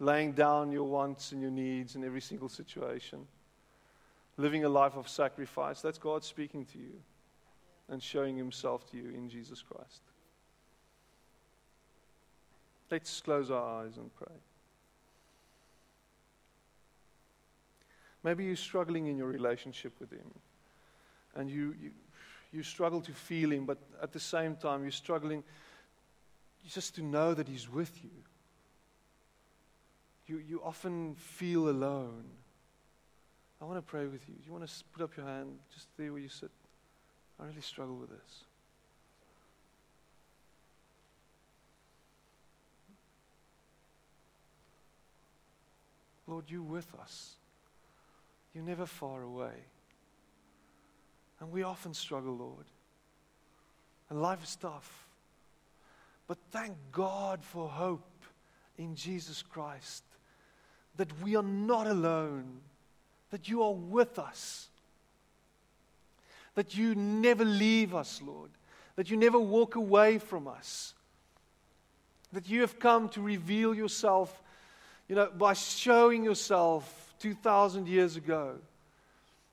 laying 0.00 0.32
down 0.32 0.72
your 0.72 0.84
wants 0.84 1.32
and 1.32 1.40
your 1.40 1.50
needs 1.50 1.94
in 1.94 2.04
every 2.04 2.20
single 2.20 2.48
situation, 2.48 3.26
living 4.36 4.64
a 4.64 4.68
life 4.68 4.96
of 4.96 5.08
sacrifice. 5.08 5.80
That's 5.80 5.98
God 5.98 6.24
speaking 6.24 6.64
to 6.66 6.78
you 6.78 6.94
and 7.88 8.02
showing 8.02 8.36
Himself 8.36 8.90
to 8.90 8.96
you 8.96 9.10
in 9.10 9.28
Jesus 9.28 9.62
Christ. 9.62 10.02
Let's 12.90 13.20
close 13.20 13.50
our 13.50 13.84
eyes 13.84 13.96
and 13.96 14.12
pray. 14.14 14.36
Maybe 18.22 18.44
you're 18.44 18.56
struggling 18.56 19.06
in 19.06 19.16
your 19.16 19.28
relationship 19.28 19.92
with 20.00 20.10
Him. 20.10 20.30
And 21.34 21.48
you, 21.48 21.74
you, 21.80 21.90
you 22.52 22.62
struggle 22.62 23.00
to 23.02 23.12
feel 23.12 23.52
Him, 23.52 23.64
but 23.64 23.78
at 24.02 24.12
the 24.12 24.20
same 24.20 24.56
time, 24.56 24.82
you're 24.82 24.90
struggling 24.90 25.42
just 26.68 26.94
to 26.96 27.02
know 27.02 27.32
that 27.34 27.48
He's 27.48 27.70
with 27.70 27.98
you. 28.02 28.10
You, 30.26 30.42
you 30.46 30.60
often 30.64 31.14
feel 31.14 31.68
alone. 31.68 32.24
I 33.60 33.64
want 33.64 33.78
to 33.78 33.82
pray 33.82 34.06
with 34.06 34.28
you. 34.28 34.34
Do 34.34 34.42
you 34.46 34.52
want 34.52 34.66
to 34.66 34.74
put 34.92 35.02
up 35.02 35.16
your 35.16 35.26
hand 35.26 35.58
just 35.72 35.88
there 35.96 36.12
where 36.12 36.20
you 36.20 36.28
sit? 36.28 36.50
I 37.38 37.46
really 37.46 37.60
struggle 37.60 37.96
with 37.96 38.10
this. 38.10 38.44
Lord, 46.30 46.44
you're 46.48 46.62
with 46.62 46.94
us. 47.02 47.34
You're 48.54 48.64
never 48.64 48.86
far 48.86 49.22
away. 49.22 49.64
And 51.40 51.50
we 51.50 51.64
often 51.64 51.92
struggle, 51.92 52.36
Lord. 52.36 52.66
And 54.08 54.22
life 54.22 54.44
is 54.44 54.54
tough. 54.54 55.08
But 56.28 56.38
thank 56.52 56.76
God 56.92 57.42
for 57.42 57.68
hope 57.68 58.06
in 58.78 58.94
Jesus 58.94 59.42
Christ. 59.42 60.04
That 60.96 61.08
we 61.20 61.34
are 61.34 61.42
not 61.42 61.88
alone. 61.88 62.60
That 63.30 63.48
you 63.48 63.64
are 63.64 63.74
with 63.74 64.16
us. 64.18 64.68
That 66.54 66.76
you 66.76 66.94
never 66.94 67.44
leave 67.44 67.92
us, 67.92 68.22
Lord. 68.24 68.50
That 68.94 69.10
you 69.10 69.16
never 69.16 69.38
walk 69.38 69.74
away 69.74 70.18
from 70.18 70.46
us. 70.46 70.94
That 72.32 72.48
you 72.48 72.60
have 72.60 72.78
come 72.78 73.08
to 73.10 73.20
reveal 73.20 73.74
yourself 73.74 74.40
you 75.10 75.16
know, 75.16 75.28
by 75.36 75.54
showing 75.54 76.22
yourself 76.22 77.12
2,000 77.18 77.88
years 77.88 78.14
ago. 78.14 78.54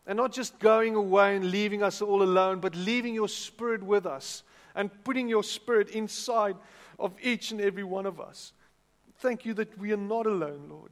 And 0.06 0.16
not 0.16 0.32
just 0.32 0.58
going 0.60 0.94
away 0.94 1.36
and 1.36 1.50
leaving 1.50 1.82
us 1.82 2.00
all 2.00 2.22
alone, 2.22 2.60
but 2.60 2.76
leaving 2.76 3.16
your 3.16 3.28
spirit 3.28 3.82
with 3.82 4.06
us 4.06 4.44
and 4.76 4.92
putting 5.04 5.28
your 5.28 5.44
spirit 5.44 5.90
inside 5.90 6.56
of 7.00 7.12
each 7.24 7.50
and 7.50 7.60
every 7.60 7.84
one 7.84 8.06
of 8.06 8.22
us. 8.22 8.54
Thank 9.18 9.46
you 9.46 9.56
that 9.56 9.76
we 9.80 9.92
are 9.92 9.98
not 9.98 10.28
alone, 10.28 10.68
Lord. 10.70 10.92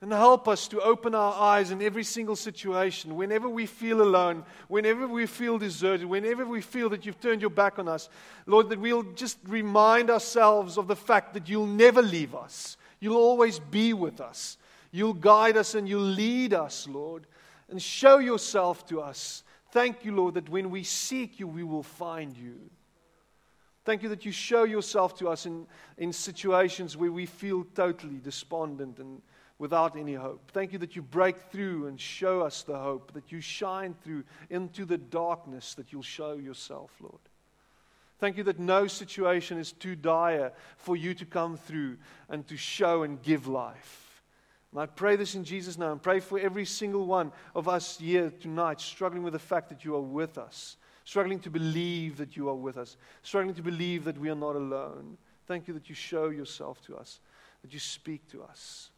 And 0.00 0.12
help 0.12 0.46
us 0.46 0.68
to 0.68 0.80
open 0.80 1.16
our 1.16 1.34
eyes 1.34 1.72
in 1.72 1.82
every 1.82 2.04
single 2.04 2.36
situation. 2.36 3.16
Whenever 3.16 3.48
we 3.48 3.66
feel 3.66 4.00
alone, 4.00 4.44
whenever 4.68 5.08
we 5.08 5.26
feel 5.26 5.58
deserted, 5.58 6.06
whenever 6.06 6.46
we 6.46 6.60
feel 6.60 6.88
that 6.90 7.04
you've 7.04 7.20
turned 7.20 7.40
your 7.40 7.50
back 7.50 7.80
on 7.80 7.88
us, 7.88 8.08
Lord, 8.46 8.68
that 8.68 8.78
we'll 8.78 9.02
just 9.02 9.38
remind 9.48 10.08
ourselves 10.08 10.78
of 10.78 10.86
the 10.86 10.94
fact 10.94 11.34
that 11.34 11.48
you'll 11.48 11.66
never 11.66 12.00
leave 12.00 12.32
us. 12.32 12.76
You'll 13.00 13.16
always 13.16 13.58
be 13.58 13.92
with 13.92 14.20
us. 14.20 14.58
You'll 14.92 15.14
guide 15.14 15.56
us 15.56 15.74
and 15.74 15.88
you'll 15.88 16.02
lead 16.02 16.52
us, 16.52 16.86
Lord, 16.86 17.26
and 17.68 17.80
show 17.80 18.18
yourself 18.18 18.86
to 18.88 19.00
us. 19.00 19.42
Thank 19.72 20.04
you, 20.04 20.14
Lord, 20.14 20.34
that 20.34 20.48
when 20.48 20.70
we 20.70 20.82
seek 20.82 21.40
you, 21.40 21.46
we 21.46 21.62
will 21.62 21.82
find 21.82 22.36
you. 22.36 22.58
Thank 23.84 24.02
you 24.02 24.08
that 24.10 24.24
you 24.24 24.32
show 24.32 24.64
yourself 24.64 25.16
to 25.18 25.28
us 25.28 25.46
in, 25.46 25.66
in 25.96 26.12
situations 26.12 26.96
where 26.96 27.12
we 27.12 27.24
feel 27.24 27.64
totally 27.74 28.18
despondent 28.22 28.98
and 28.98 29.22
without 29.58 29.96
any 29.96 30.14
hope. 30.14 30.50
Thank 30.52 30.72
you 30.72 30.78
that 30.80 30.96
you 30.96 31.02
break 31.02 31.36
through 31.52 31.86
and 31.86 32.00
show 32.00 32.40
us 32.40 32.62
the 32.62 32.78
hope, 32.78 33.12
that 33.12 33.30
you 33.30 33.40
shine 33.40 33.94
through 34.02 34.24
into 34.48 34.84
the 34.84 34.98
darkness, 34.98 35.74
that 35.74 35.92
you'll 35.92 36.02
show 36.02 36.32
yourself, 36.32 36.90
Lord. 37.00 37.20
Thank 38.20 38.36
you 38.36 38.44
that 38.44 38.58
no 38.58 38.86
situation 38.86 39.58
is 39.58 39.72
too 39.72 39.96
dire 39.96 40.52
for 40.76 40.94
you 40.94 41.14
to 41.14 41.24
come 41.24 41.56
through 41.56 41.96
and 42.28 42.46
to 42.48 42.56
show 42.56 43.02
and 43.02 43.20
give 43.22 43.46
life. 43.46 44.22
And 44.72 44.80
I 44.80 44.86
pray 44.86 45.16
this 45.16 45.34
in 45.34 45.42
Jesus' 45.42 45.78
name. 45.78 45.98
Pray 45.98 46.20
for 46.20 46.38
every 46.38 46.66
single 46.66 47.06
one 47.06 47.32
of 47.54 47.66
us 47.66 47.98
here 47.98 48.30
tonight 48.30 48.78
struggling 48.78 49.22
with 49.22 49.32
the 49.32 49.38
fact 49.38 49.70
that 49.70 49.86
you 49.86 49.96
are 49.96 50.02
with 50.02 50.36
us, 50.36 50.76
struggling 51.06 51.40
to 51.40 51.50
believe 51.50 52.18
that 52.18 52.36
you 52.36 52.50
are 52.50 52.54
with 52.54 52.76
us, 52.76 52.98
struggling 53.22 53.54
to 53.54 53.62
believe 53.62 54.04
that 54.04 54.18
we 54.18 54.28
are 54.28 54.36
not 54.36 54.54
alone. 54.54 55.16
Thank 55.46 55.66
you 55.66 55.72
that 55.74 55.88
you 55.88 55.94
show 55.94 56.28
yourself 56.28 56.80
to 56.82 56.96
us, 56.96 57.20
that 57.62 57.72
you 57.72 57.80
speak 57.80 58.28
to 58.32 58.42
us. 58.42 58.90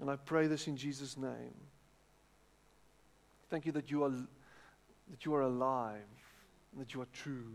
And 0.00 0.10
I 0.10 0.16
pray 0.16 0.48
this 0.48 0.66
in 0.66 0.76
Jesus' 0.76 1.16
name. 1.16 1.54
Thank 3.48 3.64
you 3.64 3.72
that 3.72 3.92
you 3.92 4.02
are, 4.02 4.10
that 4.10 5.24
you 5.24 5.34
are 5.34 5.42
alive 5.42 6.00
and 6.72 6.80
that 6.80 6.94
you 6.94 7.00
are 7.00 7.08
true. 7.12 7.52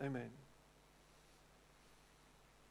Amen. 0.00 0.45